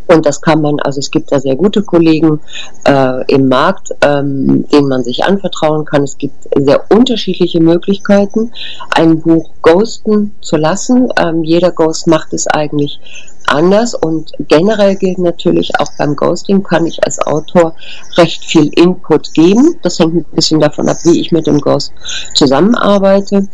[0.07, 2.41] Und das kann man, also es gibt da sehr gute Kollegen
[2.85, 6.03] äh, im Markt, ähm, denen man sich anvertrauen kann.
[6.03, 8.53] Es gibt sehr unterschiedliche Möglichkeiten,
[8.91, 11.09] ein Buch ghosten zu lassen.
[11.19, 13.01] Ähm, jeder Ghost macht es eigentlich
[13.47, 17.75] anders und generell gilt natürlich auch beim Ghosting kann ich als Autor
[18.17, 19.77] recht viel Input geben.
[19.83, 21.93] Das hängt ein bisschen davon ab, wie ich mit dem Ghost
[22.35, 23.49] zusammenarbeite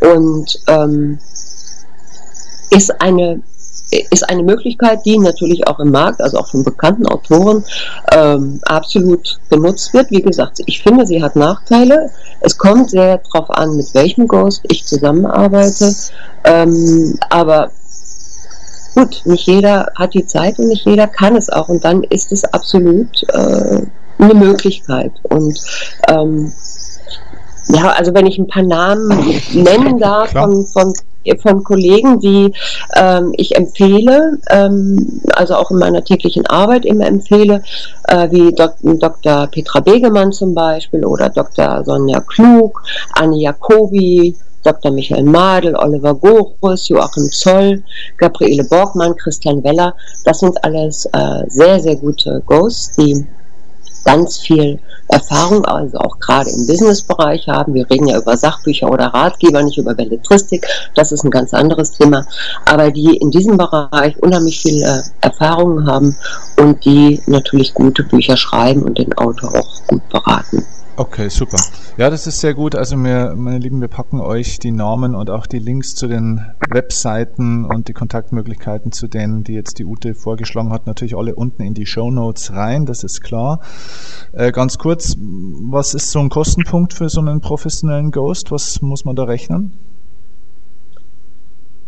[0.00, 1.18] und ähm,
[2.70, 3.42] ist eine
[3.90, 7.64] ist eine Möglichkeit, die natürlich auch im Markt, also auch von bekannten Autoren,
[8.12, 10.10] ähm, absolut benutzt wird.
[10.10, 12.10] Wie gesagt, ich finde, sie hat Nachteile.
[12.40, 15.94] Es kommt sehr darauf an, mit welchem Ghost ich zusammenarbeite.
[16.44, 17.70] Ähm, aber
[18.94, 21.68] gut, nicht jeder hat die Zeit und nicht jeder kann es auch.
[21.68, 23.82] Und dann ist es absolut äh,
[24.18, 25.12] eine Möglichkeit.
[25.22, 25.58] Und
[26.08, 26.52] ähm,
[27.68, 29.08] ja, also wenn ich ein paar Namen
[29.52, 30.92] nennen darf von, von,
[31.40, 32.52] von Kollegen, die
[32.96, 37.62] ähm, ich empfehle, ähm, also auch in meiner täglichen Arbeit immer empfehle,
[38.08, 39.46] äh, wie Dok Dr.
[39.48, 41.84] Petra Begemann zum Beispiel oder Dr.
[41.84, 42.82] Sonja Klug,
[43.14, 44.90] Anne Jacobi, Dr.
[44.92, 47.82] Michael Madel, Oliver Gorus, Joachim Zoll,
[48.18, 49.94] Gabriele Borgmann, Christian Weller.
[50.24, 53.26] Das sind alles äh, sehr, sehr gute Ghosts, die
[54.04, 54.78] ganz viel
[55.08, 57.74] Erfahrung, also auch gerade im Businessbereich haben.
[57.74, 60.66] Wir reden ja über Sachbücher oder Ratgeber, nicht über Belletristik.
[60.94, 62.24] Das ist ein ganz anderes Thema.
[62.64, 66.16] Aber die in diesem Bereich unheimlich viel äh, Erfahrung haben
[66.56, 70.64] und die natürlich gute Bücher schreiben und den Autor auch gut beraten.
[70.96, 71.58] Okay, super.
[71.96, 72.74] Ja, das ist sehr gut.
[72.74, 76.44] Also wir, meine Lieben, wir packen euch die Namen und auch die Links zu den
[76.68, 81.62] Webseiten und die Kontaktmöglichkeiten zu denen, die jetzt die Ute vorgeschlagen hat, natürlich alle unten
[81.62, 83.60] in die Show Notes rein, das ist klar.
[84.32, 88.50] Äh, ganz kurz, was ist so ein Kostenpunkt für so einen professionellen Ghost?
[88.50, 89.72] Was muss man da rechnen?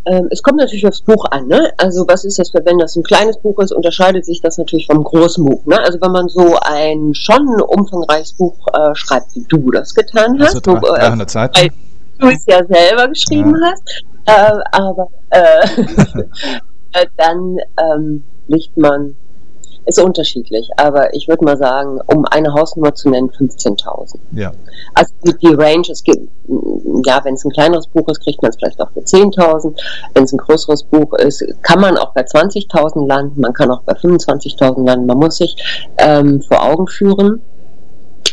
[0.04, 1.46] Ähm, es kommt natürlich aufs Buch an.
[1.46, 1.72] Ne?
[1.76, 4.86] Also was ist das für, wenn das ein kleines Buch ist, unterscheidet sich das natürlich
[4.86, 5.64] vom großen Buch.
[5.66, 5.78] Ne?
[5.78, 10.56] Also wenn man so ein schon umfangreiches Buch äh, schreibt, wie du das getan hast,
[10.56, 11.56] also 300 wo, äh, Seiten.
[11.56, 11.70] weil
[12.18, 13.70] du es ja selber geschrieben ja.
[13.70, 15.66] hast, äh, aber äh,
[16.92, 19.14] äh, dann ähm, liegt man
[19.86, 24.16] ist unterschiedlich, aber ich würde mal sagen, um eine Hausnummer zu nennen, 15.000.
[24.32, 24.52] Ja.
[24.94, 26.28] Also die Range, es gibt,
[27.04, 29.78] ja, wenn es ein kleineres Buch ist, kriegt man es vielleicht auch für 10.000.
[30.14, 33.82] Wenn es ein größeres Buch ist, kann man auch bei 20.000 landen, man kann auch
[33.82, 35.06] bei 25.000 landen.
[35.06, 35.56] Man muss sich
[35.98, 37.42] ähm, vor Augen führen,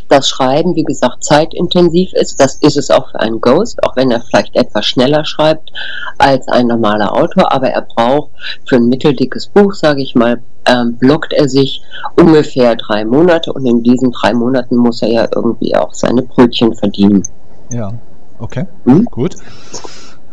[0.10, 2.39] das Schreiben, wie gesagt, zeitintensiv ist.
[2.39, 5.72] Das ist es auch für einen Ghost, auch wenn er vielleicht etwas schneller schreibt
[6.18, 7.51] als ein normaler Autor.
[7.51, 8.32] Aber er braucht
[8.68, 11.82] für ein mitteldickes Buch, sage ich mal, ähm, blockt er sich
[12.16, 16.76] ungefähr drei Monate und in diesen drei Monaten muss er ja irgendwie auch seine Brötchen
[16.76, 17.28] verdienen.
[17.70, 17.93] Ja,
[18.39, 19.05] okay, hm?
[19.05, 19.36] gut.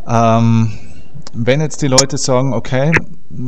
[0.09, 0.72] Ähm,
[1.33, 2.93] wenn jetzt die Leute sagen, okay,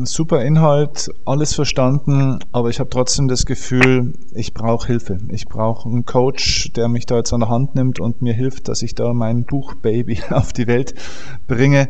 [0.04, 5.18] super Inhalt, alles verstanden, aber ich habe trotzdem das Gefühl, ich brauche Hilfe.
[5.28, 8.68] Ich brauche einen Coach, der mich da jetzt an der Hand nimmt und mir hilft,
[8.68, 10.94] dass ich da mein Buchbaby auf die Welt
[11.46, 11.88] bringe.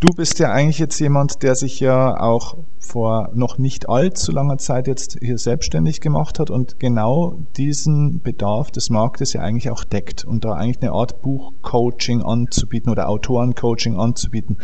[0.00, 4.56] Du bist ja eigentlich jetzt jemand, der sich ja auch vor noch nicht allzu langer
[4.56, 9.84] Zeit jetzt hier selbstständig gemacht hat und genau diesen Bedarf des Marktes ja eigentlich auch
[9.84, 14.56] deckt und da eigentlich eine Art Buchcoaching anzubieten oder Autorencoaching anzubieten.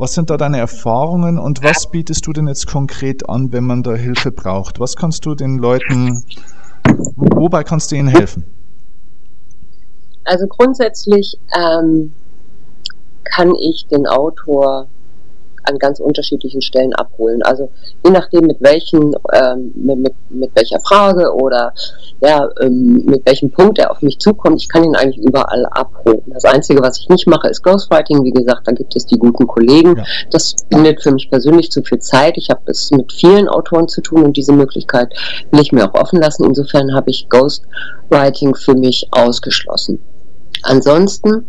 [0.00, 3.82] Was sind da deine Erfahrungen und was bietest du denn jetzt konkret an, wenn man
[3.82, 4.78] da Hilfe braucht?
[4.78, 6.22] Was kannst du den Leuten,
[7.16, 8.44] wobei kannst du ihnen helfen?
[10.22, 12.12] Also grundsätzlich ähm,
[13.24, 14.86] kann ich den Autor
[15.68, 17.42] an ganz unterschiedlichen Stellen abholen.
[17.42, 17.70] Also
[18.04, 21.72] je nachdem, mit welchen, ähm, mit, mit, mit, welcher Frage oder
[22.20, 26.22] ja, ähm, mit welchem Punkt er auf mich zukommt, ich kann ihn eigentlich überall abholen.
[26.26, 28.24] Das Einzige, was ich nicht mache, ist Ghostwriting.
[28.24, 29.96] Wie gesagt, da gibt es die guten Kollegen.
[29.96, 30.04] Ja.
[30.30, 32.36] Das findet für mich persönlich zu viel Zeit.
[32.36, 35.12] Ich habe es mit vielen Autoren zu tun und diese Möglichkeit
[35.50, 36.44] will ich mir auch offen lassen.
[36.44, 40.00] Insofern habe ich Ghostwriting für mich ausgeschlossen.
[40.62, 41.46] Ansonsten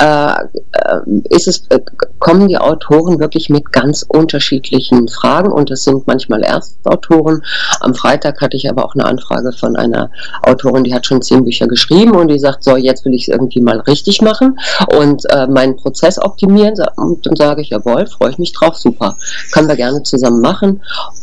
[0.00, 1.00] äh, äh,
[1.30, 1.80] ist es, äh,
[2.18, 7.42] kommen die Autoren wirklich mit ganz unterschiedlichen Fragen und es sind manchmal Erstautoren.
[7.80, 10.10] Am Freitag hatte ich aber auch eine Anfrage von einer
[10.42, 13.28] Autorin, die hat schon zehn Bücher geschrieben und die sagt, so jetzt will ich es
[13.28, 14.58] irgendwie mal richtig machen
[14.96, 16.74] und äh, meinen Prozess optimieren.
[16.96, 19.16] Und dann sage ich, jawohl, freue ich mich drauf, super.
[19.52, 20.82] Können wir gerne zusammen machen.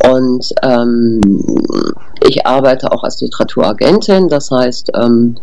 [0.09, 1.21] Und ähm,
[2.27, 5.37] ich arbeite auch als Literaturagentin, das heißt, ähm,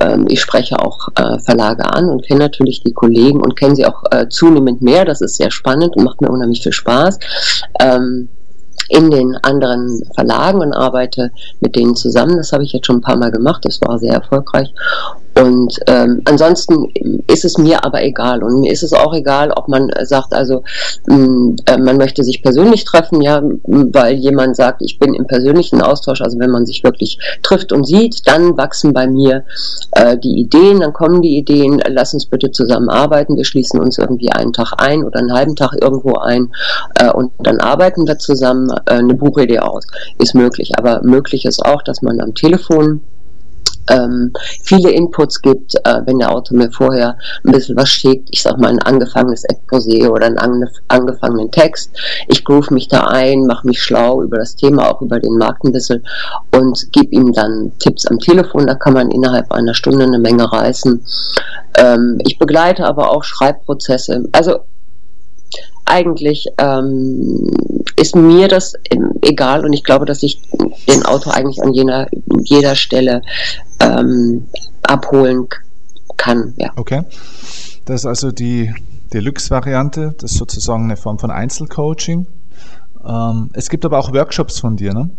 [0.00, 3.86] ähm, ich spreche auch äh, Verlage an und kenne natürlich die Kollegen und kenne sie
[3.86, 5.04] auch äh, zunehmend mehr.
[5.04, 7.18] Das ist sehr spannend und macht mir unheimlich viel Spaß.
[7.80, 8.28] Ähm,
[8.88, 12.36] in den anderen Verlagen und arbeite mit denen zusammen.
[12.36, 13.64] Das habe ich jetzt schon ein paar Mal gemacht.
[13.64, 14.72] Das war sehr erfolgreich.
[15.40, 16.88] Und ähm, ansonsten
[17.26, 18.42] ist es mir aber egal.
[18.42, 20.62] Und mir ist es auch egal, ob man sagt, also
[21.06, 25.26] mh, mm, äh, man möchte sich persönlich treffen, ja, weil jemand sagt, ich bin im
[25.26, 26.20] persönlichen Austausch.
[26.20, 29.44] Also wenn man sich wirklich trifft und sieht, dann wachsen bei mir
[29.92, 33.36] äh, die Ideen, dann kommen die Ideen, lass uns bitte zusammenarbeiten.
[33.36, 36.52] Wir schließen uns irgendwie einen Tag ein oder einen halben Tag irgendwo ein
[36.98, 39.84] äh, und dann arbeiten wir zusammen äh, eine Buchidee aus.
[40.18, 40.72] Ist möglich.
[40.78, 43.00] Aber möglich ist auch, dass man am Telefon
[43.88, 44.32] ähm,
[44.62, 48.58] viele Inputs gibt, äh, wenn der Autor mir vorher ein bisschen was schickt, ich sag
[48.58, 51.90] mal ein angefangenes Exposé oder einen ange angefangenen Text.
[52.28, 55.64] Ich groove mich da ein, mache mich schlau über das Thema, auch über den Markt
[55.64, 56.04] ein bisschen
[56.52, 60.50] und gebe ihm dann Tipps am Telefon, da kann man innerhalb einer Stunde eine Menge
[60.50, 61.04] reißen.
[61.76, 64.24] Ähm, ich begleite aber auch Schreibprozesse.
[64.32, 64.60] Also
[65.86, 67.50] eigentlich ähm,
[67.96, 68.74] ist mir das
[69.22, 70.40] egal und ich glaube, dass ich
[70.88, 72.06] den Autor eigentlich an jener,
[72.42, 73.22] jeder Stelle
[73.80, 74.46] ähm,
[74.82, 75.48] abholen
[76.16, 76.54] kann.
[76.56, 76.70] Ja.
[76.76, 77.02] Okay.
[77.84, 78.72] Das ist also die
[79.12, 82.26] Deluxe-Variante, das ist sozusagen eine Form von Einzelcoaching.
[83.06, 85.10] Ähm, es gibt aber auch Workshops von dir, ne?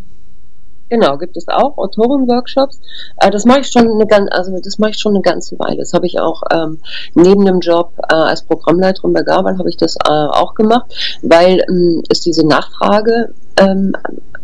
[0.90, 2.80] Genau, gibt es auch Autorenworkshops.
[3.18, 5.78] Äh, das mache ich schon eine ganz, also das mache ich schon eine ganze Weile.
[5.78, 6.80] Das habe ich auch ähm,
[7.16, 10.94] neben dem Job äh, als Programmleiterin bei Garval habe ich das äh, auch gemacht,
[11.24, 13.94] weil ähm, es diese Nachfrage ähm,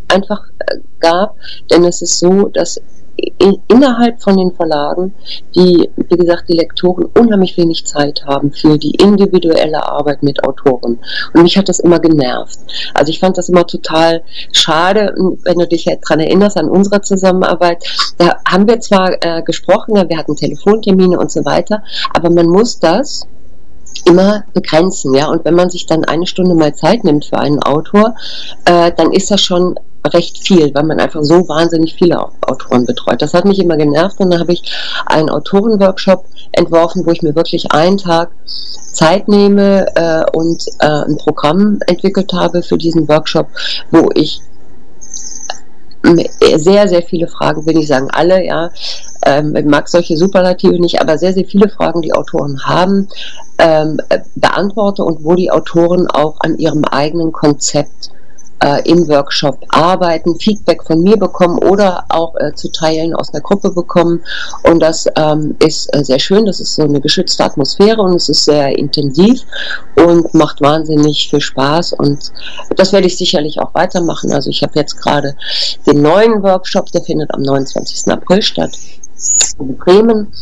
[0.08, 1.36] einfach äh, gab.
[1.70, 2.82] Denn es ist so, dass
[3.68, 5.14] innerhalb von den Verlagen,
[5.56, 11.00] die, wie gesagt, die Lektoren unheimlich wenig Zeit haben für die individuelle Arbeit mit Autoren.
[11.34, 12.60] Und mich hat das immer genervt.
[12.94, 15.14] Also ich fand das immer total schade,
[15.44, 17.84] wenn du dich daran erinnerst an unsere Zusammenarbeit.
[18.18, 22.80] Da haben wir zwar äh, gesprochen, wir hatten Telefontermine und so weiter, aber man muss
[22.80, 23.28] das
[24.06, 25.28] immer begrenzen, ja.
[25.28, 28.16] Und wenn man sich dann eine Stunde mal Zeit nimmt für einen Autor,
[28.66, 29.76] äh, dann ist das schon
[30.06, 33.22] recht viel, weil man einfach so wahnsinnig viele Autoren betreut.
[33.22, 34.64] Das hat mich immer genervt und dann habe ich
[35.06, 41.18] einen Autorenworkshop entworfen, wo ich mir wirklich einen Tag Zeit nehme äh, und äh, ein
[41.18, 43.48] Programm entwickelt habe für diesen Workshop,
[43.92, 44.42] wo ich
[46.56, 48.72] sehr, sehr viele Fragen, will ich sagen alle, ja,
[49.24, 53.08] ähm, ich mag solche Superlative nicht, aber sehr, sehr viele Fragen, die Autoren haben,
[53.60, 54.00] ähm,
[54.36, 58.10] beantworte und wo die Autoren auch an ihrem eigenen Konzept
[58.62, 63.42] äh, im Workshop arbeiten, Feedback von mir bekommen oder auch äh, zu Teilen aus der
[63.42, 64.22] Gruppe bekommen.
[64.64, 66.46] Und das ähm, ist äh, sehr schön.
[66.46, 69.42] Das ist so eine geschützte Atmosphäre und es ist sehr intensiv
[69.96, 71.94] und macht wahnsinnig viel Spaß.
[71.94, 72.32] Und
[72.76, 74.32] das werde ich sicherlich auch weitermachen.
[74.32, 75.36] Also ich habe jetzt gerade
[75.88, 78.12] den neuen Workshop, der findet am 29.
[78.12, 78.78] April statt
[79.60, 80.34] in Bremen.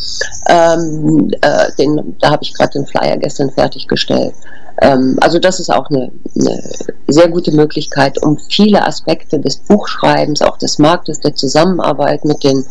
[0.48, 4.34] Ähm, äh, den, da habe ich gerade den Flyer gestern fertiggestellt.
[4.82, 6.62] Ähm, also das ist auch eine, eine,
[7.08, 12.66] sehr gute Möglichkeit, um viele Aspekte des Buchschreibens, auch des Marktes, der Zusammenarbeit mit den,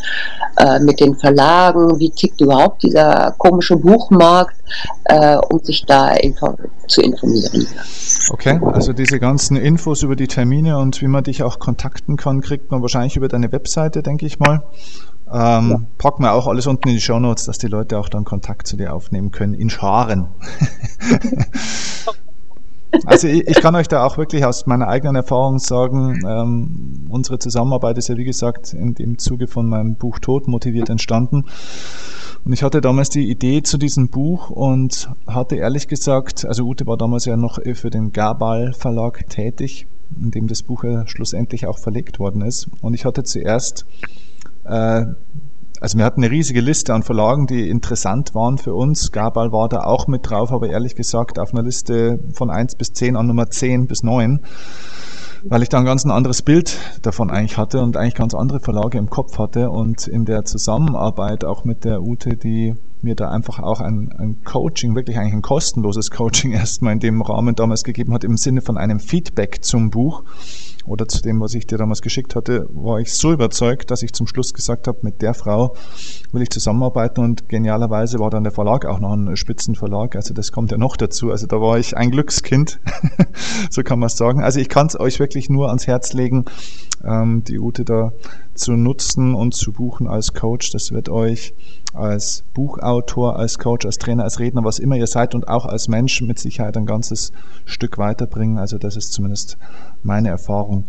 [0.57, 4.55] äh, mit den Verlagen, wie tickt überhaupt dieser komische Buchmarkt,
[5.05, 6.55] äh, um sich da info
[6.87, 7.67] zu informieren.
[8.31, 12.41] Okay, also diese ganzen Infos über die Termine und wie man dich auch kontakten kann,
[12.41, 14.63] kriegt man wahrscheinlich über deine Webseite, denke ich mal.
[15.31, 15.81] Ähm, ja.
[15.97, 18.67] Packen wir auch alles unten in die Show Notes, dass die Leute auch dann Kontakt
[18.67, 20.27] zu dir aufnehmen können, in Scharen.
[23.05, 27.37] also ich, ich, kann euch da auch wirklich aus meiner eigenen Erfahrung sagen, ähm, unsere
[27.37, 31.45] Zusammenarbeit ist ja wie gesagt in dem Zuge von meinem Buch Tod motiviert entstanden.
[32.43, 36.87] Und ich hatte damals die Idee zu diesem Buch und hatte ehrlich gesagt, also Ute
[36.87, 39.85] war damals ja noch für den Gabal Verlag tätig,
[40.19, 42.67] in dem das Buch ja schlussendlich auch verlegt worden ist.
[42.81, 44.07] Und ich hatte zuerst äh,
[45.81, 49.11] also wir hatten eine riesige Liste an Verlagen, die interessant waren für uns.
[49.11, 52.93] Gabal war da auch mit drauf, aber ehrlich gesagt auf einer Liste von 1 bis
[52.93, 54.41] 10 an Nummer 10 bis 9,
[55.43, 58.97] weil ich da ein ganz anderes Bild davon eigentlich hatte und eigentlich ganz andere Verlage
[58.97, 63.59] im Kopf hatte und in der Zusammenarbeit auch mit der Ute, die mir da einfach
[63.59, 68.13] auch ein, ein Coaching, wirklich eigentlich ein kostenloses Coaching erstmal in dem Rahmen damals gegeben
[68.13, 70.23] hat, im Sinne von einem Feedback zum Buch
[70.89, 74.11] oder zu dem, was ich dir damals geschickt hatte, war ich so überzeugt, dass ich
[74.11, 75.75] zum Schluss gesagt habe, mit der Frau
[76.31, 80.51] will ich zusammenarbeiten und genialerweise war dann der Verlag auch noch ein Spitzenverlag, also das
[80.51, 82.79] kommt ja noch dazu, also da war ich ein Glückskind,
[83.69, 84.41] so kann man es sagen.
[84.41, 86.45] Also ich kann es euch wirklich nur ans Herz legen,
[87.03, 88.11] ähm, die Ute da
[88.59, 90.71] zu nutzen und zu buchen als Coach.
[90.71, 91.53] Das wird euch
[91.93, 95.87] als Buchautor, als Coach, als Trainer, als Redner, was immer ihr seid und auch als
[95.87, 97.31] Mensch mit Sicherheit ein ganzes
[97.65, 98.57] Stück weiterbringen.
[98.57, 99.57] Also das ist zumindest
[100.03, 100.85] meine Erfahrung.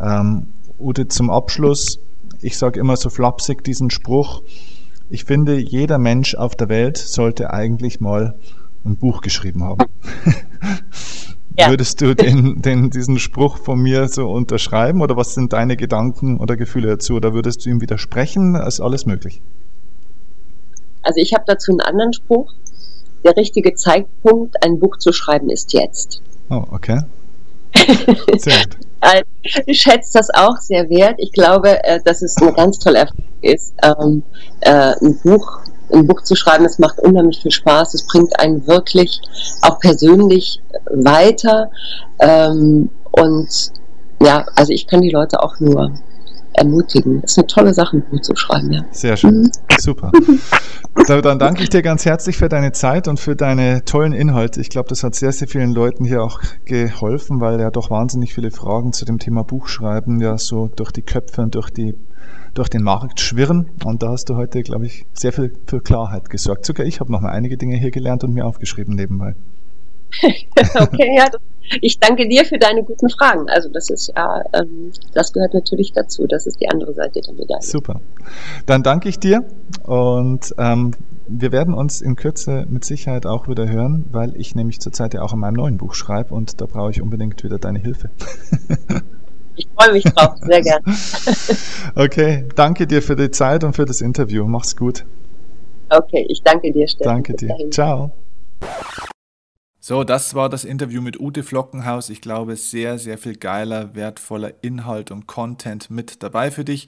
[0.00, 0.48] Ähm,
[0.78, 1.98] Ute, zum Abschluss,
[2.40, 4.42] ich sage immer so flapsig diesen Spruch,
[5.10, 8.34] ich finde, jeder Mensch auf der Welt sollte eigentlich mal
[8.84, 9.84] ein Buch geschrieben haben.
[11.58, 11.68] Ja.
[11.68, 16.38] Würdest du den, den, diesen Spruch von mir so unterschreiben oder was sind deine Gedanken
[16.38, 17.14] oder Gefühle dazu?
[17.14, 18.54] Oder würdest du ihm widersprechen?
[18.54, 19.42] Ist alles möglich.
[21.02, 22.52] Also ich habe dazu einen anderen Spruch.
[23.24, 26.22] Der richtige Zeitpunkt, ein Buch zu schreiben, ist jetzt.
[26.50, 27.02] Oh, okay.
[28.38, 28.76] Sehr gut.
[29.00, 29.22] Also,
[29.66, 31.16] ich schätze das auch sehr wert.
[31.18, 34.22] Ich glaube, äh, dass es eine ganz tolle Erfahrung ist, ähm,
[34.60, 35.60] äh, ein Buch
[35.92, 36.64] ein Buch zu schreiben.
[36.64, 37.94] Es macht unheimlich viel Spaß.
[37.94, 39.20] Es bringt einen wirklich
[39.62, 41.70] auch persönlich weiter.
[42.18, 43.72] Ähm, und
[44.22, 45.92] ja, also ich kann die Leute auch nur
[46.54, 47.20] ermutigen.
[47.24, 48.84] Es ist eine tolle Sache, ein Buch zu schreiben, ja.
[48.90, 49.42] Sehr schön.
[49.42, 49.50] Mhm.
[49.78, 50.12] Super.
[51.06, 54.60] Dann danke ich dir ganz herzlich für deine Zeit und für deine tollen Inhalte.
[54.60, 58.34] Ich glaube, das hat sehr, sehr vielen Leuten hier auch geholfen, weil ja doch wahnsinnig
[58.34, 61.94] viele Fragen zu dem Thema Buchschreiben ja so durch die Köpfe und durch die
[62.54, 63.70] durch den Markt schwirren.
[63.84, 66.66] Und da hast du heute, glaube ich, sehr viel für Klarheit gesorgt.
[66.66, 69.34] Sogar ich habe noch mal einige Dinge hier gelernt und mir aufgeschrieben nebenbei.
[70.78, 71.26] okay, ja,
[71.80, 73.48] ich danke dir für deine guten Fragen.
[73.48, 76.26] Also das ist ja, ähm, das gehört natürlich dazu.
[76.26, 77.62] Das ist die andere Seite der Medaille.
[77.62, 78.00] Super.
[78.66, 79.44] Dann danke ich dir
[79.84, 80.92] und ähm,
[81.28, 85.22] wir werden uns in Kürze mit Sicherheit auch wieder hören, weil ich nämlich zurzeit ja
[85.22, 88.10] auch an meinem neuen Buch schreibe und da brauche ich unbedingt wieder deine Hilfe.
[89.56, 90.82] Ich freue mich drauf, sehr gern.
[91.94, 94.46] okay, danke dir für die Zeit und für das Interview.
[94.46, 95.04] Mach's gut.
[95.90, 97.16] Okay, ich danke dir, Stefan.
[97.16, 97.54] Danke dir.
[97.70, 98.12] Ciao.
[99.84, 102.08] So, das war das Interview mit Ute Flockenhaus.
[102.08, 106.86] Ich glaube, sehr, sehr viel geiler, wertvoller Inhalt und Content mit dabei für dich.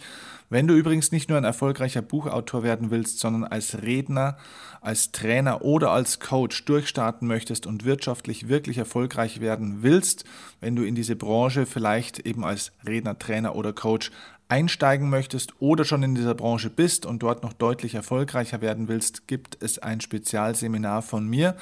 [0.51, 4.36] Wenn du übrigens nicht nur ein erfolgreicher Buchautor werden willst, sondern als Redner,
[4.80, 10.24] als Trainer oder als Coach durchstarten möchtest und wirtschaftlich wirklich erfolgreich werden willst,
[10.61, 14.11] wenn du in diese Branche vielleicht eben als Redner, Trainer oder Coach
[14.49, 19.26] einsteigen möchtest oder schon in dieser Branche bist und dort noch deutlich erfolgreicher werden willst,
[19.26, 21.57] gibt es ein Spezialseminar von mir.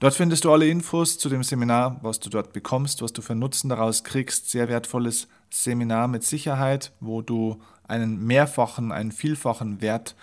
[0.00, 3.34] Dort findest du alle Infos zu dem Seminar, was du dort bekommst, was du für
[3.34, 4.50] Nutzen daraus kriegst.
[4.50, 10.14] Sehr wertvolles Seminar mit Sicherheit, wo du einen mehrfachen, einen vielfachen Wert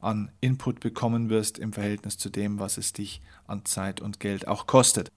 [0.00, 4.48] an Input bekommen wirst im Verhältnis zu dem, was es dich an Zeit und Geld
[4.48, 5.12] auch kostet.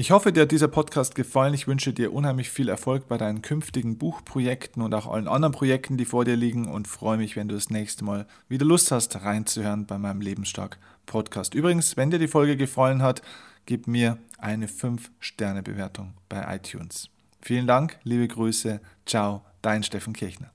[0.00, 1.54] Ich hoffe, dir hat dieser Podcast gefallen.
[1.54, 5.96] Ich wünsche dir unheimlich viel Erfolg bei deinen künftigen Buchprojekten und auch allen anderen Projekten,
[5.96, 9.16] die vor dir liegen und freue mich, wenn du das nächste Mal wieder Lust hast,
[9.24, 11.52] reinzuhören bei meinem Lebensstark Podcast.
[11.52, 13.22] Übrigens, wenn dir die Folge gefallen hat,
[13.66, 17.10] gib mir eine 5-Sterne-Bewertung bei iTunes.
[17.42, 20.52] Vielen Dank, liebe Grüße, ciao, dein Steffen Kirchner.